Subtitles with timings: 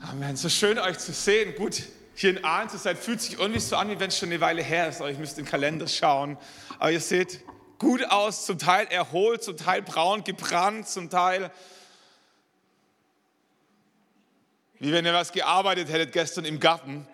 [0.00, 0.36] Amen.
[0.36, 1.54] So schön euch zu sehen.
[1.56, 1.82] Gut,
[2.14, 4.40] hier in Aalen zu sein, fühlt sich irgendwie so an, wie wenn es schon eine
[4.40, 5.00] Weile her ist.
[5.00, 6.38] Aber ich müsste den Kalender schauen.
[6.78, 7.40] Aber ihr seht
[7.78, 11.50] gut aus, zum Teil erholt, zum Teil braun gebrannt, zum Teil
[14.80, 17.06] wie wenn ihr was gearbeitet hättet gestern im Garten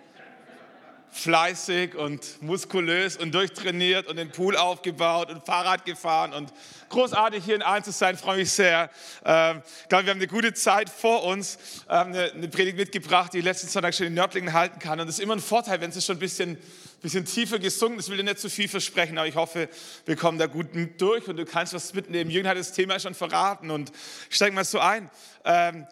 [1.15, 6.53] fleißig und muskulös und durchtrainiert und den Pool aufgebaut und Fahrrad gefahren und
[6.89, 8.91] großartig hier in Aalen zu sein, freue mich sehr.
[9.25, 11.57] Ähm, ich glaube, wir haben eine gute Zeit vor uns,
[11.89, 15.07] ähm, eine, eine, Predigt mitgebracht, die ich letzten Sonntag schon in Nördlingen halten kann und
[15.07, 16.59] das ist immer ein Vorteil, wenn es schon ein bisschen,
[17.01, 18.11] bisschen tiefer gesungen ist.
[18.11, 19.69] Will dir nicht zu viel versprechen, aber ich hoffe,
[20.07, 22.29] wir kommen da gut durch und du kannst was mitnehmen.
[22.29, 23.93] Jürgen hat das Thema schon verraten und
[24.29, 25.09] ich steige mal so ein.
[25.45, 25.87] Ähm,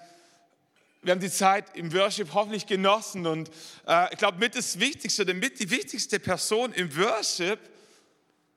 [1.03, 3.51] wir haben die Zeit im Worship hoffentlich genossen und
[3.87, 7.59] äh, ich glaube, mit das Wichtigste, oder mit die wichtigste Person im Worship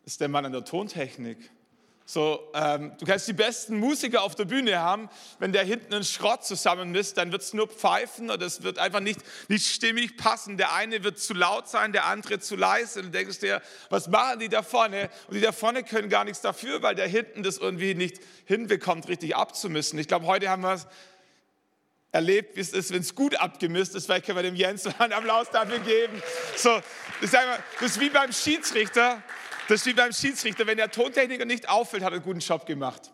[0.05, 1.49] ist der Mann an der Tontechnik.
[2.08, 5.09] So, ähm, du kannst die besten Musiker auf der Bühne haben,
[5.40, 8.77] wenn der hinten einen Schrott zusammen misst, dann wird es nur pfeifen oder es wird
[8.77, 10.55] einfach nicht, nicht stimmig passen.
[10.57, 12.99] Der eine wird zu laut sein, der andere zu leise.
[12.99, 15.10] Und du denkst dir, was machen die da vorne?
[15.27, 19.07] Und die da vorne können gar nichts dafür, weil der hinten das irgendwie nicht hinbekommt,
[19.07, 19.98] richtig abzumischen.
[19.98, 20.85] Ich glaube, heute haben wir es
[22.16, 24.05] erlebt, wie es ist, wenn es gut abgemisst ist.
[24.05, 26.22] Vielleicht können wir dem Jens einen Applaus dafür geben.
[26.55, 26.80] So,
[27.22, 27.34] das,
[27.82, 29.22] ist wie beim Schiedsrichter.
[29.68, 30.66] Das ist wie beim Schiedsrichter.
[30.66, 33.12] Wenn der Tontechniker nicht auffällt, hat er einen guten Job gemacht.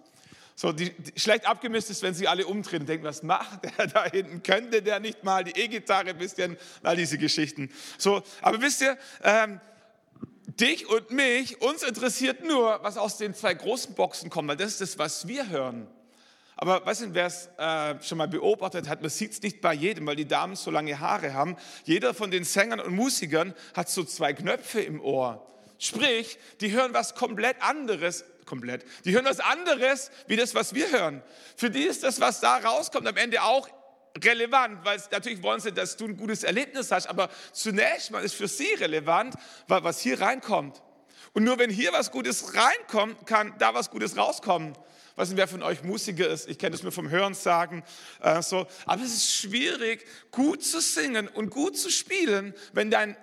[0.56, 3.88] So, die, die, schlecht abgemisst ist, wenn sie alle umdrehen und denken, was macht der
[3.94, 4.44] da hinten?
[4.44, 7.72] Könnte der nicht mal die E-Gitarre ein bisschen, all diese Geschichten.
[7.98, 9.60] So, aber wisst ihr, ähm,
[10.46, 14.74] dich und mich, uns interessiert nur, was aus den zwei großen Boxen kommt, weil das
[14.74, 15.88] ist das, was wir hören.
[16.62, 19.73] Aber weißt du, wer es äh, schon mal beobachtet hat, man sieht es nicht bei
[19.73, 21.58] jedem, weil die Damen so lange Haare haben.
[21.86, 25.44] Jeder von den Sängern und Musikern hat so zwei Knöpfe im Ohr.
[25.80, 28.86] Sprich, die hören was komplett anderes, komplett.
[29.06, 31.23] Die hören was anderes, wie das, was wir hören.
[31.58, 33.68] Für die ist das, was da rauskommt, am Ende auch
[34.23, 38.36] relevant, weil natürlich wollen sie, dass du ein gutes Erlebnis hast, aber zunächst mal ist
[38.36, 39.34] für sie relevant,
[39.68, 40.84] was hier reinkommt.
[41.34, 44.75] Und nur wenn hier was Gutes reinkommt, kann da was Gutes rauskommen
[45.22, 47.84] weiß nicht, wer von euch Musiker ist, ich kenne das nur vom Hören sagen,
[48.22, 48.66] äh, so.
[48.88, 53.16] aber es ist schwierig, gut zu singen und gut zu spielen, wenn dein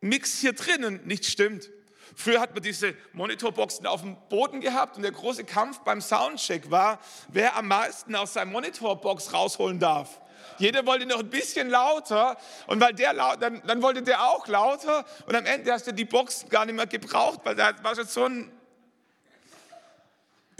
[0.00, 1.68] Mix hier drinnen nicht stimmt.
[2.16, 6.70] Früher hat man diese Monitorboxen auf dem Boden gehabt und der große Kampf beim Soundcheck
[6.70, 6.98] war,
[7.28, 10.22] wer am meisten aus seinem Monitorbox rausholen darf.
[10.56, 14.48] Jeder wollte noch ein bisschen lauter und weil der laut, dann, dann wollte der auch
[14.48, 17.94] lauter und am Ende hast du die Box gar nicht mehr gebraucht, weil da war
[17.94, 18.50] schon so ein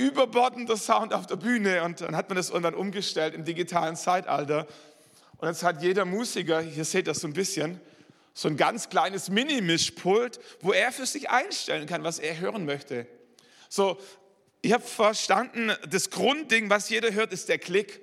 [0.01, 4.67] überbordender Sound auf der Bühne und dann hat man das irgendwann umgestellt im digitalen Zeitalter.
[5.37, 7.81] Und jetzt hat jeder Musiker, hier seht ihr das so ein bisschen,
[8.35, 13.07] so ein ganz kleines Mini-Mischpult, wo er für sich einstellen kann, was er hören möchte.
[13.69, 13.99] So,
[14.63, 18.01] ich habe verstanden, das Grundding, was jeder hört, ist der Klick.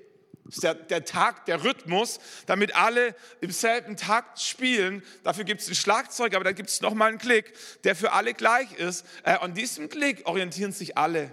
[0.47, 5.03] ist der, der Takt, der Rhythmus, damit alle im selben Takt spielen.
[5.23, 7.53] Dafür gibt es ein Schlagzeug, aber dann gibt es nochmal einen Klick,
[7.83, 9.05] der für alle gleich ist.
[9.23, 11.31] Äh, an diesem Klick orientieren sich alle.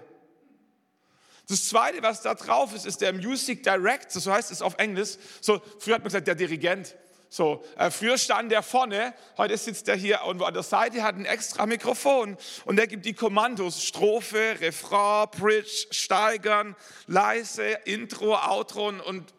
[1.49, 5.17] Das zweite, was da drauf ist, ist der Music Director, so heißt es auf Englisch.
[5.41, 6.95] So, früher hat man gesagt, der Dirigent.
[7.29, 11.17] So, äh, früher stand der vorne, heute sitzt der hier irgendwo an der Seite, hat
[11.17, 16.77] ein extra Mikrofon und der gibt die Kommandos, Strophe, Refrain, Bridge, Steigern,
[17.09, 19.35] leise, Intro, Outro und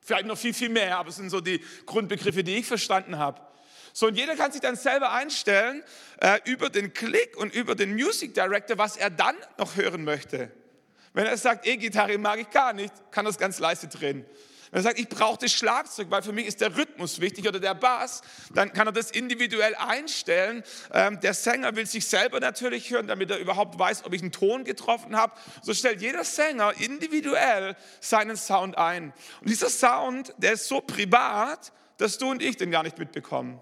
[0.00, 3.40] vielleicht noch viel, viel mehr, aber es sind so die Grundbegriffe, die ich verstanden habe.
[3.92, 5.82] So, und jeder kann sich dann selber einstellen
[6.20, 10.52] äh, über den Klick und über den Music Director, was er dann noch hören möchte.
[11.12, 14.24] Wenn er sagt, E-Gitarre mag ich gar nicht, kann das ganz leise drehen.
[14.70, 17.58] Wenn er sagt, ich brauche das Schlagzeug, weil für mich ist der Rhythmus wichtig oder
[17.58, 18.22] der Bass,
[18.54, 20.62] dann kann er das individuell einstellen.
[20.92, 24.30] Ähm, der Sänger will sich selber natürlich hören, damit er überhaupt weiß, ob ich einen
[24.30, 25.34] Ton getroffen habe.
[25.62, 29.12] So stellt jeder Sänger individuell seinen Sound ein.
[29.40, 33.60] Und dieser Sound, der ist so privat, dass du und ich den gar nicht mitbekommen.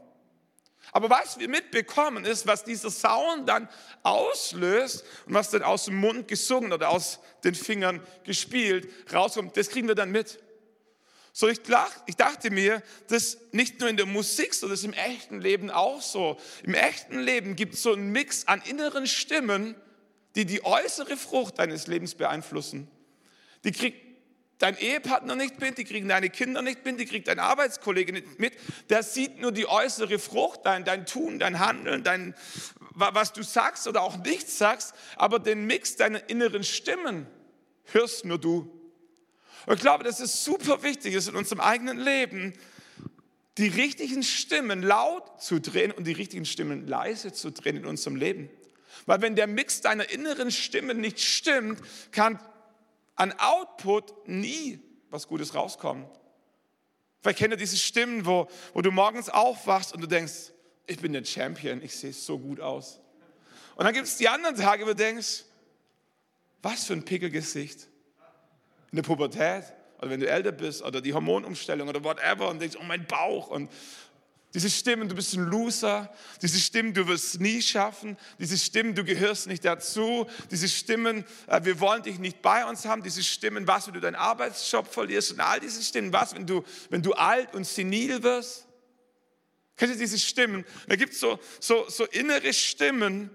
[0.92, 3.68] Aber was wir mitbekommen ist, was dieser Sound dann
[4.02, 9.68] auslöst und was dann aus dem Mund gesungen oder aus den Fingern gespielt rauskommt, das
[9.68, 10.38] kriegen wir dann mit.
[11.32, 15.40] So, ich, dachte mir, das nicht nur in der Musik, sondern das ist im echten
[15.40, 16.36] Leben auch so.
[16.64, 19.76] Im echten Leben gibt es so einen Mix an inneren Stimmen,
[20.34, 22.90] die die äußere Frucht deines Lebens beeinflussen.
[23.62, 24.07] Die kriegt
[24.58, 28.38] dein Ehepartner nicht mit, die kriegen deine Kinder nicht mit, die kriegt dein Arbeitskollege nicht
[28.38, 28.52] mit.
[28.90, 32.34] Der sieht nur die äußere Frucht, dein, dein Tun, dein Handeln, dein,
[32.94, 37.26] was du sagst oder auch nicht sagst, aber den Mix deiner inneren Stimmen
[37.92, 38.70] hörst nur du.
[39.66, 42.54] Und ich glaube, dass es super wichtig ist in unserem eigenen Leben,
[43.58, 48.16] die richtigen Stimmen laut zu drehen und die richtigen Stimmen leise zu drehen in unserem
[48.16, 48.48] Leben.
[49.06, 51.80] Weil wenn der Mix deiner inneren Stimmen nicht stimmt,
[52.12, 52.38] kann
[53.18, 54.80] an Output nie
[55.10, 56.06] was Gutes rauskommen.
[57.20, 60.52] Vielleicht kennt ihr diese Stimmen, wo, wo du morgens aufwachst und du denkst,
[60.86, 63.00] ich bin der Champion, ich sehe so gut aus.
[63.76, 65.44] Und dann gibt es die anderen Tage, wo du denkst,
[66.62, 67.88] was für ein Pickelgesicht.
[68.90, 69.64] In der Pubertät
[69.98, 73.48] oder wenn du älter bist oder die Hormonumstellung oder whatever und denkst, oh mein Bauch
[73.48, 73.70] und
[74.54, 76.10] diese Stimmen, du bist ein Loser,
[76.40, 81.60] diese Stimmen, du wirst nie schaffen, diese Stimmen, du gehörst nicht dazu, diese Stimmen, äh,
[81.64, 85.32] wir wollen dich nicht bei uns haben, diese Stimmen, was, wenn du deinen Arbeitsjob verlierst
[85.32, 88.66] und all diese Stimmen, was, wenn du, wenn du alt und senil wirst.
[89.76, 90.64] Kennt ihr diese Stimmen?
[90.88, 93.30] Da gibt es so, so, so innere Stimmen,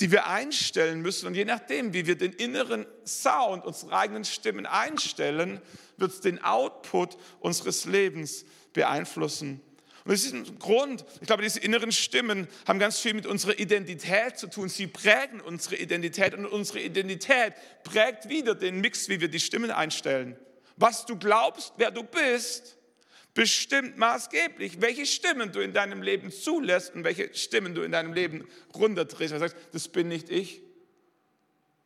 [0.00, 1.26] die wir einstellen müssen.
[1.26, 5.60] Und je nachdem, wie wir den inneren Sound unserer eigenen Stimmen einstellen,
[5.98, 9.60] wird es den Output unseres Lebens beeinflussen.
[10.04, 13.58] Und das ist ein Grund, ich glaube, diese inneren Stimmen haben ganz viel mit unserer
[13.58, 14.68] Identität zu tun.
[14.68, 17.54] Sie prägen unsere Identität und unsere Identität
[17.84, 20.36] prägt wieder den Mix, wie wir die Stimmen einstellen.
[20.76, 22.76] Was du glaubst, wer du bist,
[23.32, 28.12] bestimmt maßgeblich, welche Stimmen du in deinem Leben zulässt und welche Stimmen du in deinem
[28.12, 29.32] Leben runterdrehst.
[29.32, 30.60] Du sagst, das bin nicht ich.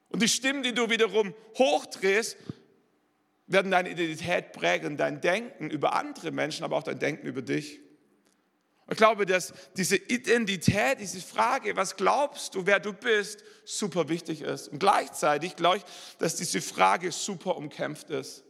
[0.09, 2.37] Und die Stimmen, die du wiederum hochdrehst,
[3.47, 7.81] werden deine Identität prägen, dein Denken über andere Menschen, aber auch dein Denken über dich.
[8.91, 14.41] Ich glaube, dass diese Identität, diese Frage, was glaubst du, wer du bist, super wichtig
[14.41, 14.69] ist.
[14.69, 15.85] Und gleichzeitig glaube ich,
[16.19, 18.45] dass diese Frage super umkämpft ist.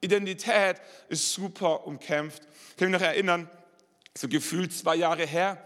[0.00, 2.42] Identität ist super umkämpft.
[2.70, 3.48] Ich kann mich noch erinnern,
[4.16, 5.62] so gefühlt zwei Jahre her,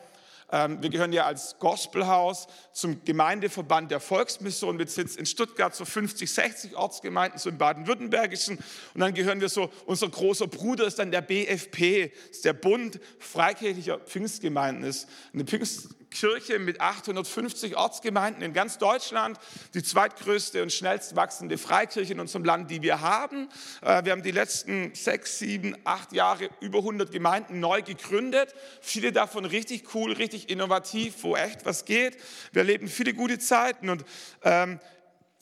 [0.52, 6.30] wir gehören ja als Gospelhaus zum Gemeindeverband der Volksmission mit Sitz in Stuttgart, so 50,
[6.30, 8.58] 60 Ortsgemeinden, so im Baden-Württembergischen.
[8.94, 13.00] Und dann gehören wir so, unser großer Bruder ist dann der BFP, ist der Bund
[13.18, 19.38] Freikirchlicher Pfingstgemeinden, ist eine Pfingst Kirche mit 850 Ortsgemeinden in ganz Deutschland,
[19.74, 23.48] die zweitgrößte und schnellst wachsende Freikirche in unserem Land, die wir haben.
[23.82, 28.54] Äh, wir haben die letzten sechs, sieben, acht Jahre über 100 Gemeinden neu gegründet.
[28.80, 32.16] Viele davon richtig cool, richtig innovativ, wo echt was geht.
[32.52, 34.04] Wir erleben viele gute Zeiten und
[34.42, 34.80] ähm,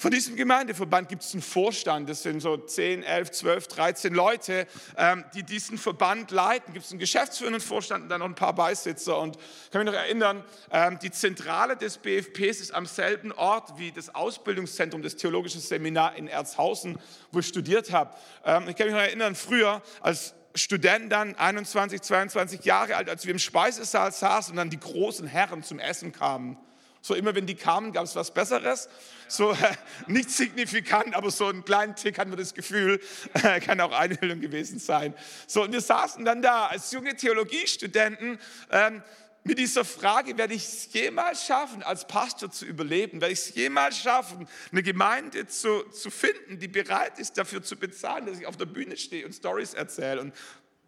[0.00, 4.68] von diesem Gemeindeverband gibt es einen Vorstand, das sind so 10, 11, 12, 13 Leute,
[4.96, 6.72] ähm, die diesen Verband leiten.
[6.72, 9.18] Gibt es einen geschäftsführenden Vorstand und dann noch ein paar Beisitzer.
[9.18, 13.76] Und ich kann mich noch erinnern, ähm, die Zentrale des BFPs ist am selben Ort
[13.76, 16.96] wie das Ausbildungszentrum, das Theologische Seminar in Erzhausen,
[17.32, 18.14] wo ich studiert habe.
[18.44, 23.26] Ähm, ich kann mich noch erinnern, früher als Student dann, 21, 22 Jahre alt, als
[23.26, 26.56] wir im Speisesaal saßen und dann die großen Herren zum Essen kamen.
[27.00, 28.88] So immer wenn die kamen, gab es was Besseres.
[29.28, 29.56] So
[30.06, 33.00] nicht signifikant, aber so einen kleinen Tick hatten wir das Gefühl,
[33.64, 35.14] kann auch Einbildung gewesen sein.
[35.46, 38.38] So und wir saßen dann da als junge Theologiestudenten
[38.70, 39.02] ähm,
[39.44, 43.20] mit dieser Frage, werde ich es jemals schaffen, als Pastor zu überleben?
[43.20, 47.76] Werde ich es jemals schaffen, eine Gemeinde zu, zu finden, die bereit ist, dafür zu
[47.76, 50.34] bezahlen, dass ich auf der Bühne stehe und Stories erzähle und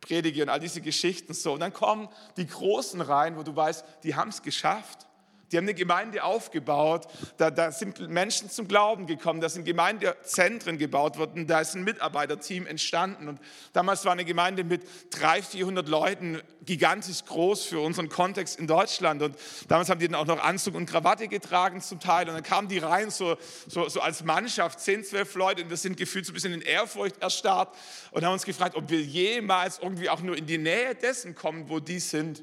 [0.01, 1.55] predige und all diese Geschichten so.
[1.55, 5.07] Und dann kommen die Großen rein, wo du weißt, die haben es geschafft.
[5.51, 7.07] Die haben eine Gemeinde aufgebaut,
[7.37, 11.83] da, da, sind Menschen zum Glauben gekommen, da sind Gemeindezentren gebaut worden, da ist ein
[11.83, 13.27] Mitarbeiterteam entstanden.
[13.29, 13.41] Und
[13.73, 19.23] damals war eine Gemeinde mit 300, 400 Leuten gigantisch groß für unseren Kontext in Deutschland.
[19.23, 19.37] Und
[19.69, 22.29] damals haben die dann auch noch Anzug und Krawatte getragen zum Teil.
[22.29, 23.37] Und dann kamen die rein so,
[23.67, 25.63] so, so als Mannschaft, 10, 12 Leute.
[25.63, 27.77] Und wir sind gefühlt so ein bisschen in Ehrfurcht erstarrt
[28.13, 31.69] und haben uns gefragt, ob wir jemals irgendwie auch nur in die Nähe dessen kommen,
[31.69, 32.43] wo die sind.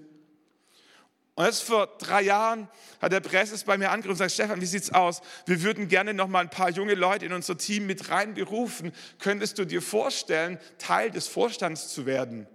[1.38, 2.68] Und jetzt vor drei Jahren
[3.00, 5.22] hat der Presses bei mir angerufen und gesagt, Stefan, wie sieht's aus?
[5.46, 8.92] Wir würden gerne noch mal ein paar junge Leute in unser Team mit reinberufen.
[9.20, 12.48] Könntest du dir vorstellen, Teil des Vorstands zu werden?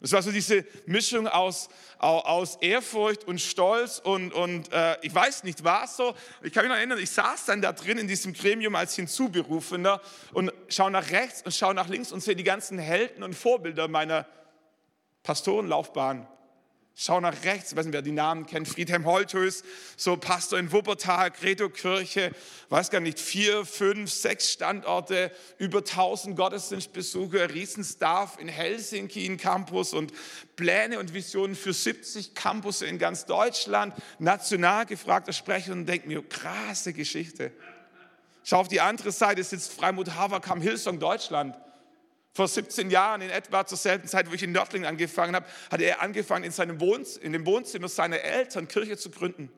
[0.00, 1.68] Es war so diese Mischung aus,
[1.98, 6.12] aus Ehrfurcht und Stolz und, und äh, ich weiß nicht, war es so.
[6.42, 10.00] Ich kann mich noch erinnern, ich saß dann da drin in diesem Gremium als Hinzuberufener
[10.32, 13.86] und schaue nach rechts und schaue nach links und sehe die ganzen Helden und Vorbilder
[13.86, 14.26] meiner
[15.22, 16.26] Pastorenlaufbahn
[16.94, 19.64] Schau nach rechts, ich weiß nicht, wer die Namen kennt, Friedhelm Holthus,
[19.96, 22.32] so Pastor in Wuppertal, Credo-Kirche,
[22.68, 29.94] weiß gar nicht, vier, fünf, sechs Standorte, über 1000 Gottesdienstbesucher, Riesenstaff in Helsinki, in Campus
[29.94, 30.12] und
[30.54, 36.22] Pläne und Visionen für 70 Campus in ganz Deutschland, national gefragter Sprecher und denke mir,
[36.28, 37.52] krasse Geschichte.
[38.44, 41.56] Schau auf die andere Seite, sitzt Freimut Haverkamp, Hillsong Deutschland.
[42.34, 45.84] Vor 17 Jahren in etwa zur selben Zeit, wo ich in Nördlingen angefangen habe, hatte
[45.84, 49.50] er angefangen, in, seinem Wohnz in dem Wohnzimmer seiner Eltern Kirche zu gründen.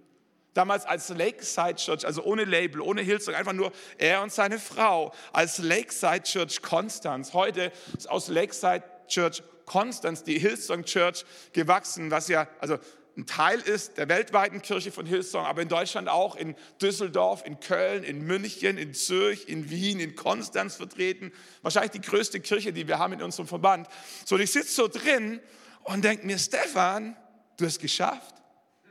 [0.54, 5.12] Damals als Lakeside Church, also ohne Label, ohne Hillsong, einfach nur er und seine Frau
[5.32, 7.32] als Lakeside Church Konstanz.
[7.32, 12.78] Heute ist aus Lakeside Church Konstanz die Hillsong Church gewachsen, was ja, also
[13.16, 17.60] ein Teil ist der weltweiten Kirche von Hillsong, aber in Deutschland auch, in Düsseldorf, in
[17.60, 21.32] Köln, in München, in Zürich, in Wien, in Konstanz vertreten.
[21.62, 23.88] Wahrscheinlich die größte Kirche, die wir haben in unserem Verband.
[24.24, 25.40] So, und ich sitze so drin
[25.84, 27.16] und denke mir, Stefan,
[27.56, 28.34] du hast geschafft.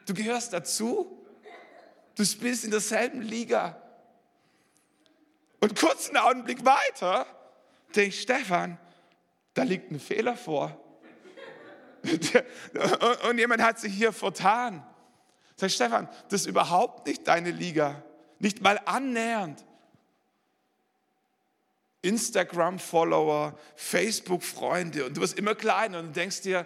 [0.05, 1.25] Du gehörst dazu.
[2.15, 3.81] Du bist in derselben Liga.
[5.59, 7.25] Und kurz einen Augenblick weiter
[7.95, 8.77] denke ich, Stefan,
[9.53, 10.82] da liegt ein Fehler vor.
[13.29, 14.85] Und jemand hat sich hier vertan.
[15.55, 18.03] Sag Stefan, das ist überhaupt nicht deine Liga.
[18.39, 19.63] Nicht mal annähernd.
[22.01, 26.65] Instagram-Follower, Facebook-Freunde und du wirst immer kleiner und denkst dir,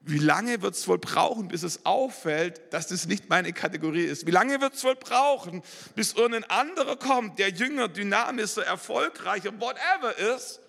[0.00, 4.26] wie lange wird es wohl brauchen, bis es auffällt, dass das nicht meine Kategorie ist?
[4.26, 5.62] Wie lange wird es wohl brauchen,
[5.94, 10.60] bis irgendein anderer kommt, der jünger, dynamischer, erfolgreicher, whatever ist?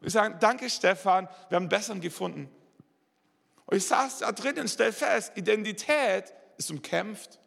[0.00, 2.50] Ich sage, danke Stefan, wir haben einen besseren gefunden.
[3.66, 7.38] Und ich saß da drin und stell fest, Identität ist umkämpft.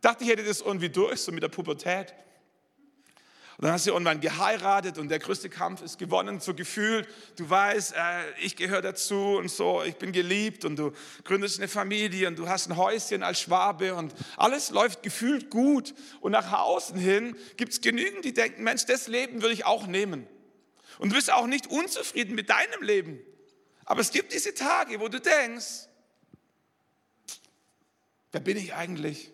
[0.00, 2.14] Dachte, ich hätte das irgendwie durch, so mit der Pubertät.
[3.56, 7.48] Und dann hast du irgendwann geheiratet und der größte Kampf ist gewonnen, so gefühlt, du
[7.48, 10.92] weißt, äh, ich gehöre dazu und so, ich bin geliebt und du
[11.24, 15.94] gründest eine Familie und du hast ein Häuschen als Schwabe und alles läuft gefühlt gut.
[16.20, 19.86] Und nach außen hin gibt es genügend, die denken, Mensch, das Leben würde ich auch
[19.86, 20.26] nehmen.
[20.98, 23.20] Und du bist auch nicht unzufrieden mit deinem Leben.
[23.86, 25.88] Aber es gibt diese Tage, wo du denkst,
[28.32, 29.30] wer bin ich eigentlich?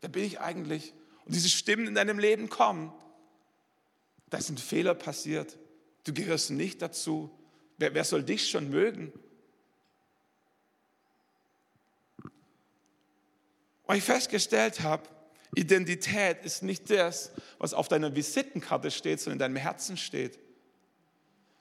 [0.00, 0.92] Wer bin ich eigentlich?
[1.24, 2.92] Und diese Stimmen in deinem Leben kommen
[4.34, 5.56] da sind Fehler passiert.
[6.02, 7.30] Du gehörst nicht dazu.
[7.78, 9.12] Wer, wer soll dich schon mögen?
[13.86, 15.08] Und ich festgestellt habe,
[15.54, 20.36] Identität ist nicht das, was auf deiner Visitenkarte steht, sondern in deinem Herzen steht.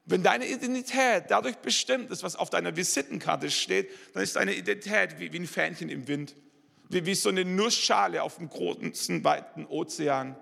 [0.06, 5.20] Wenn deine Identität dadurch bestimmt ist, was auf deiner Visitenkarte steht, dann ist deine Identität
[5.20, 6.36] wie, wie ein Fähnchen im Wind,
[6.90, 10.36] wie, wie so eine Nussschale auf dem großen, weiten Ozean.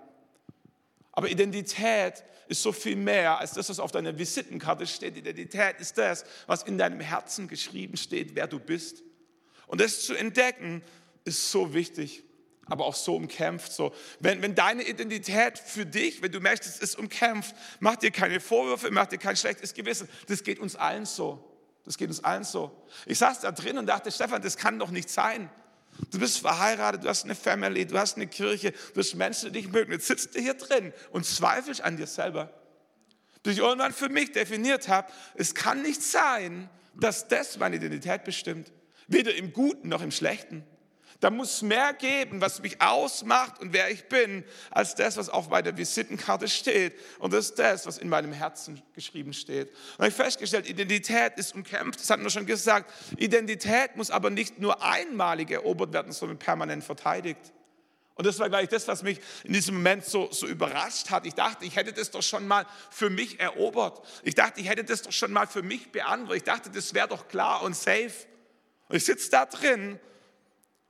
[1.12, 5.16] Aber Identität ist so viel mehr als das, was auf deiner Visitenkarte steht.
[5.16, 9.04] Identität ist das, was in deinem Herzen geschrieben steht, wer du bist.
[9.68, 10.82] Und das zu entdecken,
[11.24, 12.24] ist so wichtig,
[12.66, 13.72] aber auch so umkämpft.
[13.72, 18.40] So, wenn, wenn deine Identität für dich, wenn du es ist umkämpft, mach dir keine
[18.40, 20.08] Vorwürfe, mach dir kein schlechtes Gewissen.
[20.28, 21.48] Das geht uns allen so.
[21.84, 22.72] Das geht uns allen so.
[23.06, 25.50] Ich saß da drin und dachte, Stefan, das kann doch nicht sein.
[26.12, 29.62] Du bist verheiratet, du hast eine Family, du hast eine Kirche, du hast Menschen, die
[29.62, 29.92] dich mögen.
[29.92, 32.54] Jetzt sitzt du hier drin und zweifelst an dir selber.
[33.44, 38.24] Bis ich irgendwann für mich definiert habe, es kann nicht sein, dass das meine Identität
[38.24, 38.72] bestimmt.
[39.08, 40.64] Weder im Guten noch im Schlechten.
[41.22, 45.50] Da muss mehr geben, was mich ausmacht und wer ich bin, als das, was auf
[45.50, 46.96] meiner Visitenkarte steht.
[47.20, 49.70] Und das ist das, was in meinem Herzen geschrieben steht.
[50.00, 52.92] Und ich festgestellt, Identität ist umkämpft, das hatten wir schon gesagt.
[53.18, 57.54] Identität muss aber nicht nur einmalig erobert werden, sondern permanent verteidigt.
[58.16, 61.28] Und das war gleich das, was mich in diesem Moment so, so überrascht hat.
[61.28, 64.02] Ich dachte, ich hätte das doch schon mal für mich erobert.
[64.24, 66.38] Ich dachte, ich hätte das doch schon mal für mich beantwortet.
[66.38, 68.12] Ich dachte, das wäre doch klar und safe.
[68.90, 70.00] Und ich sitze da drin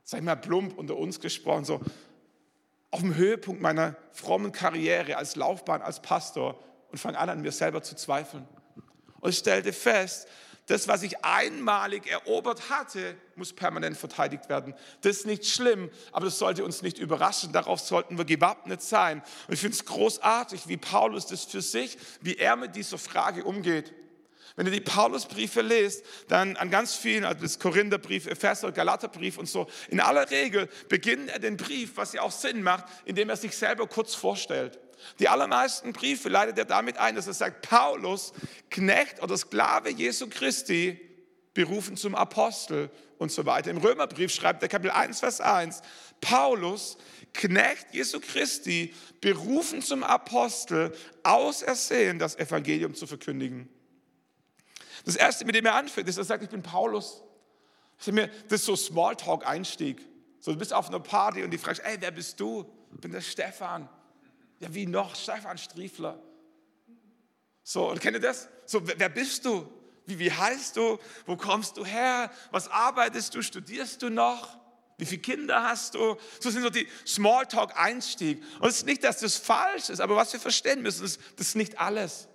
[0.04, 1.80] sag ich mal plump unter uns gesprochen, so
[2.90, 7.52] auf dem Höhepunkt meiner frommen Karriere als Laufbahn, als Pastor und fange an, an mir
[7.52, 8.46] selber zu zweifeln.
[9.20, 10.28] Und ich stellte fest,
[10.66, 14.74] das, was ich einmalig erobert hatte, muss permanent verteidigt werden.
[15.00, 17.52] Das ist nicht schlimm, aber das sollte uns nicht überraschen.
[17.52, 19.22] Darauf sollten wir gewappnet sein.
[19.48, 23.44] Und ich finde es großartig, wie Paulus das für sich, wie er mit dieser Frage
[23.44, 23.92] umgeht.
[24.56, 29.48] Wenn du die Paulusbriefe liest, dann an ganz vielen, also das Korintherbrief, Epheser, Galaterbrief und
[29.48, 33.36] so, in aller Regel beginnt er den Brief, was ja auch Sinn macht, indem er
[33.36, 34.78] sich selber kurz vorstellt.
[35.18, 38.32] Die allermeisten Briefe leitet er damit ein, dass er sagt, Paulus,
[38.70, 41.00] Knecht oder Sklave Jesu Christi,
[41.54, 43.70] berufen zum Apostel und so weiter.
[43.70, 45.82] Im Römerbrief schreibt er Kapitel 1, Vers 1,
[46.20, 46.96] Paulus,
[47.34, 53.68] Knecht Jesu Christi, berufen zum Apostel, ausersehen, das Evangelium zu verkündigen.
[55.04, 57.22] Das Erste, mit dem er anfängt, ist, er sagt, ich bin Paulus.
[58.04, 60.00] Das ist so Smalltalk-Einstieg.
[60.40, 62.64] So, du bist auf einer Party und die fragst, ey, wer bist du?
[62.94, 63.88] Ich bin der Stefan.
[64.58, 65.14] Ja, wie noch?
[65.14, 66.20] Stefan Striefler.
[67.62, 68.48] So, und kennt ihr das?
[68.66, 69.68] So, wer bist du?
[70.06, 70.98] Wie, wie heißt du?
[71.26, 72.30] Wo kommst du her?
[72.50, 73.42] Was arbeitest du?
[73.42, 74.58] Studierst du noch?
[74.98, 76.16] Wie viele Kinder hast du?
[76.40, 78.42] So sind so die Smalltalk-Einstieg.
[78.60, 81.48] Und es ist nicht, dass das falsch ist, aber was wir verstehen müssen, ist, das
[81.48, 82.28] ist nicht alles.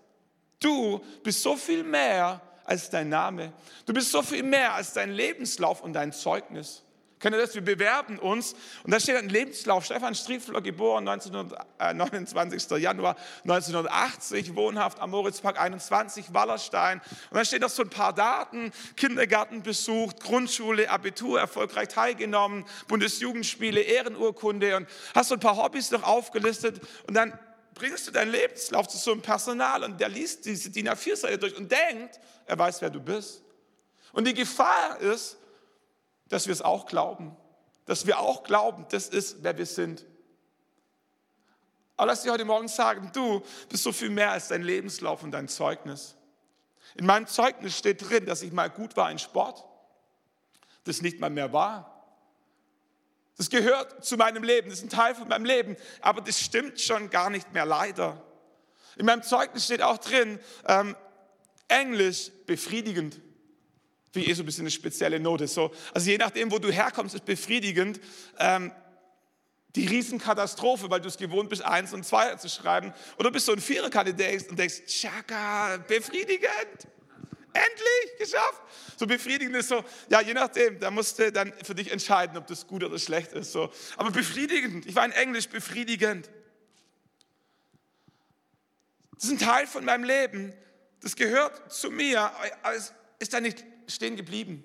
[0.59, 3.53] Du bist so viel mehr als dein Name.
[3.85, 6.83] Du bist so viel mehr als dein Lebenslauf und dein Zeugnis.
[7.19, 7.55] Kennt ihr das?
[7.55, 9.85] Wir bewerben uns und da steht ein Lebenslauf.
[9.85, 12.71] Stefan Striefler, geboren 1929.
[12.71, 17.01] Äh, Januar 1980, wohnhaft am Moritzpark 21, Wallerstein.
[17.31, 18.71] Und da steht noch so ein paar Daten.
[18.95, 26.03] Kindergarten besucht, Grundschule, Abitur erfolgreich teilgenommen, Bundesjugendspiele, Ehrenurkunde und hast so ein paar Hobbys noch
[26.03, 26.81] aufgelistet.
[27.07, 27.33] Und dann
[27.77, 31.55] bringst du deinen Lebenslauf zu so einem Personal und der liest diese DIN A4-Seite durch
[31.55, 33.43] und denkt, er weiß, wer du bist.
[34.13, 35.37] Und die Gefahr ist,
[36.27, 37.35] dass wir es auch glauben.
[37.85, 40.05] Dass wir auch glauben, das ist, wer wir sind.
[41.95, 45.31] Aber lass dir heute Morgen sagen, du bist so viel mehr als dein Lebenslauf und
[45.31, 46.15] dein Zeugnis.
[46.95, 49.65] In meinem Zeugnis steht drin, dass ich mal gut war in Sport,
[50.83, 51.96] das nicht mal mehr war.
[53.37, 56.81] Das gehört zu meinem Leben, das ist ein Teil von meinem Leben, aber das stimmt
[56.81, 58.23] schon gar nicht mehr, leider.
[58.97, 60.95] In meinem Zeugnis steht auch drin, ähm,
[61.67, 63.19] Englisch befriedigend
[64.17, 65.47] wie eh so ein bisschen eine spezielle Note.
[65.47, 67.99] So, also je nachdem, wo du herkommst, ist befriedigend.
[68.39, 68.71] Ähm,
[69.75, 72.93] die Riesenkatastrophe, weil du es gewohnt bist, eins und zwei zu schreiben.
[73.19, 76.87] Oder bist du ein Viererkandidat und denkst, tschakka, befriedigend.
[77.57, 78.61] Endlich geschafft.
[78.97, 82.47] So befriedigend ist so, ja, je nachdem, da musst du dann für dich entscheiden, ob
[82.47, 83.51] das gut oder schlecht ist.
[83.51, 83.71] So.
[83.95, 86.29] Aber befriedigend, ich war in Englisch befriedigend.
[89.15, 90.53] Das ist ein Teil von meinem Leben,
[91.01, 94.63] das gehört zu mir, aber es ist da nicht stehen geblieben.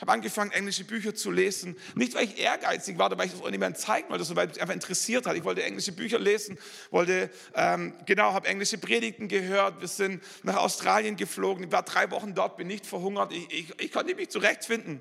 [0.00, 1.76] Habe angefangen, englische Bücher zu lesen.
[1.94, 4.54] Nicht, weil ich ehrgeizig war, oder weil ich das irgendjemandem zeigen wollte, sondern weil es
[4.54, 5.36] mich einfach interessiert hat.
[5.36, 6.58] Ich wollte englische Bücher lesen,
[6.90, 9.80] wollte, ähm, genau, habe englische Predigten gehört.
[9.80, 11.64] Wir sind nach Australien geflogen.
[11.64, 13.32] Ich war drei Wochen dort, bin nicht verhungert.
[13.32, 15.00] Ich, ich, ich konnte mich zurechtfinden.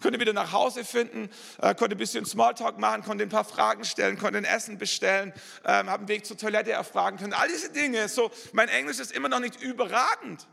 [0.00, 1.28] Konnte wieder nach Hause finden,
[1.60, 5.32] äh, konnte ein bisschen Smalltalk machen, konnte ein paar Fragen stellen, konnte ein Essen bestellen,
[5.64, 7.32] ähm, habe einen Weg zur Toilette erfragen können.
[7.32, 8.08] All diese Dinge.
[8.08, 10.46] So, mein Englisch ist immer noch nicht überragend.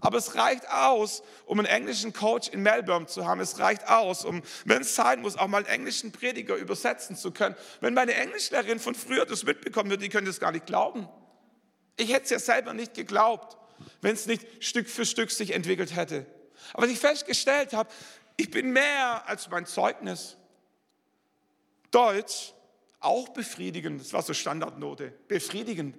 [0.00, 3.40] Aber es reicht aus, um einen englischen Coach in Melbourne zu haben.
[3.40, 7.30] Es reicht aus, um, wenn es sein muss, auch mal einen englischen Prediger übersetzen zu
[7.30, 7.56] können.
[7.80, 11.08] Wenn meine Englischlehrerin von früher das mitbekommen würde, die könnte es gar nicht glauben.
[11.96, 13.56] Ich hätte es ja selber nicht geglaubt,
[14.02, 16.26] wenn es nicht Stück für Stück sich entwickelt hätte.
[16.74, 17.88] Aber was ich festgestellt habe,
[18.36, 20.36] ich bin mehr als mein Zeugnis.
[21.90, 22.52] Deutsch,
[23.00, 25.96] auch befriedigend, das war so Standardnote, befriedigend.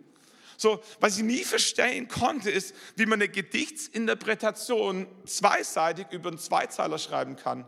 [0.57, 6.97] So, was ich nie verstehen konnte, ist, wie man eine Gedichtsinterpretation zweiseitig über einen Zweizeiler
[6.97, 7.65] schreiben kann.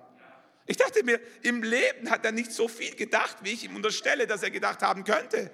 [0.66, 4.28] Ich dachte mir, im Leben hat er nicht so viel gedacht, wie ich ihm unterstelle,
[4.28, 5.52] dass er gedacht haben könnte.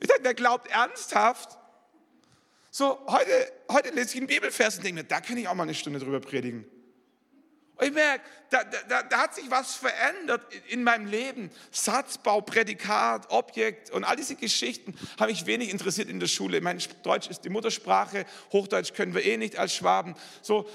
[0.00, 1.58] Ich dachte, er glaubt ernsthaft.
[2.70, 5.62] So, heute, heute lese ich einen Bibelvers und denke mir, da kann ich auch mal
[5.62, 6.66] eine Stunde drüber predigen.
[7.76, 11.50] Und ich merke, da, da, da, hat sich was verändert in meinem Leben.
[11.70, 16.60] Satzbau, Prädikat, Objekt und all diese Geschichten haben mich wenig interessiert in der Schule.
[16.62, 20.14] Mein Deutsch ist die Muttersprache, Hochdeutsch können wir eh nicht als Schwaben.
[20.40, 20.66] So,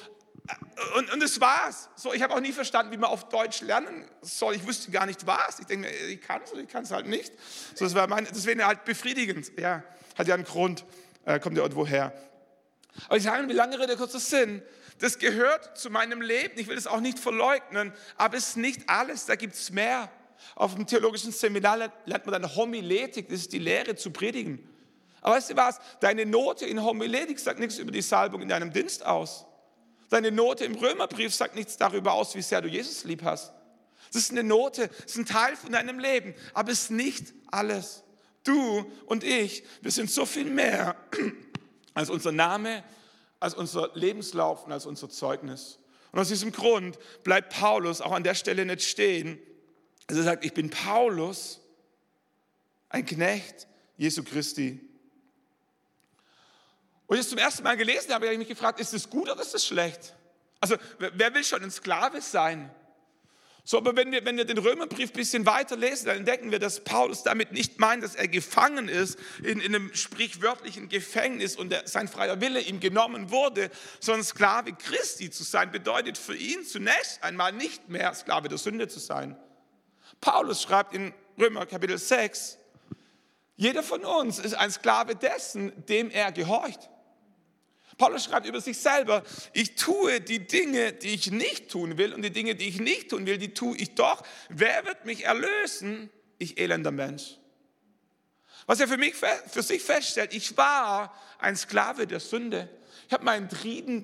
[0.98, 1.90] und, und das war's.
[1.96, 4.56] So, ich habe auch nie verstanden, wie man auf Deutsch lernen soll.
[4.56, 5.60] Ich wusste gar nicht was.
[5.60, 7.34] Ich denke, ich kann es ich kann es halt nicht.
[7.76, 9.52] So, das, war mein, das wäre halt befriedigend.
[9.58, 9.84] Ja,
[10.18, 10.86] hat ja einen Grund,
[11.26, 12.14] äh, kommt ja irgendwo her.
[13.06, 14.62] Aber ich sage, wie lange Rede, kurzer Sinn.
[15.02, 16.60] Das gehört zu meinem Leben.
[16.60, 19.26] Ich will es auch nicht verleugnen, aber es ist nicht alles.
[19.26, 20.12] Da gibt es mehr.
[20.56, 24.68] Auf dem theologischen Seminar lernt man dann Homiletik, das ist die Lehre zu predigen.
[25.22, 25.80] Aber weißt du was?
[26.00, 29.46] Deine Note in Homiletik sagt nichts über die Salbung in deinem Dienst aus.
[30.10, 33.54] Deine Note im Römerbrief sagt nichts darüber aus, wie sehr du Jesus lieb hast.
[34.14, 37.34] Das ist eine Note, das ist ein Teil von deinem Leben, aber es ist nicht
[37.50, 38.04] alles.
[38.44, 40.96] Du und ich, wir sind so viel mehr
[41.94, 42.84] als unser Name,
[43.42, 45.80] als unser Lebenslauf und als unser Zeugnis.
[46.14, 49.40] Und aus diesem Grund bleibt Paulus auch an der Stelle nicht stehen.
[50.08, 51.60] Also er sagt, ich bin Paulus,
[52.90, 54.80] ein Knecht Jesu Christi.
[57.08, 59.30] Und ich es zum ersten Mal gelesen habe, habe ich mich gefragt, ist das gut
[59.30, 60.16] oder ist das schlecht?
[60.60, 62.74] Also wer will schon ein Sklave sein?
[63.64, 66.58] So, aber wenn wir, wenn wir den Römerbrief ein bisschen weiter lesen, dann entdecken wir,
[66.58, 71.70] dass Paulus damit nicht meint, dass er gefangen ist in, in einem sprichwörtlichen Gefängnis und
[71.70, 73.70] der, sein freier Wille ihm genommen wurde,
[74.00, 78.88] sondern Sklave Christi zu sein, bedeutet für ihn zunächst einmal nicht mehr Sklave der Sünde
[78.88, 79.38] zu sein.
[80.20, 82.58] Paulus schreibt in Römer Kapitel 6,
[83.56, 86.91] jeder von uns ist ein Sklave dessen, dem er gehorcht.
[88.02, 89.22] Paulus schreibt über sich selber,
[89.54, 93.12] ich tue die Dinge, die ich nicht tun will und die Dinge, die ich nicht
[93.12, 94.24] tun will, die tue ich doch.
[94.50, 96.10] Wer wird mich erlösen?
[96.40, 97.38] Ich elender Mensch.
[98.66, 102.68] Was er für mich für sich feststellt, ich war ein Sklave der Sünde.
[103.06, 104.04] Ich habe meinen Trieben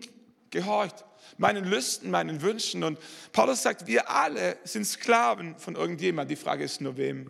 [0.52, 1.04] gehorcht,
[1.40, 2.84] meinen Lüsten, meinen Wünschen.
[2.84, 3.00] Und
[3.32, 6.30] Paulus sagt, wir alle sind Sklaven von irgendjemand.
[6.30, 7.28] Die Frage ist nur wem,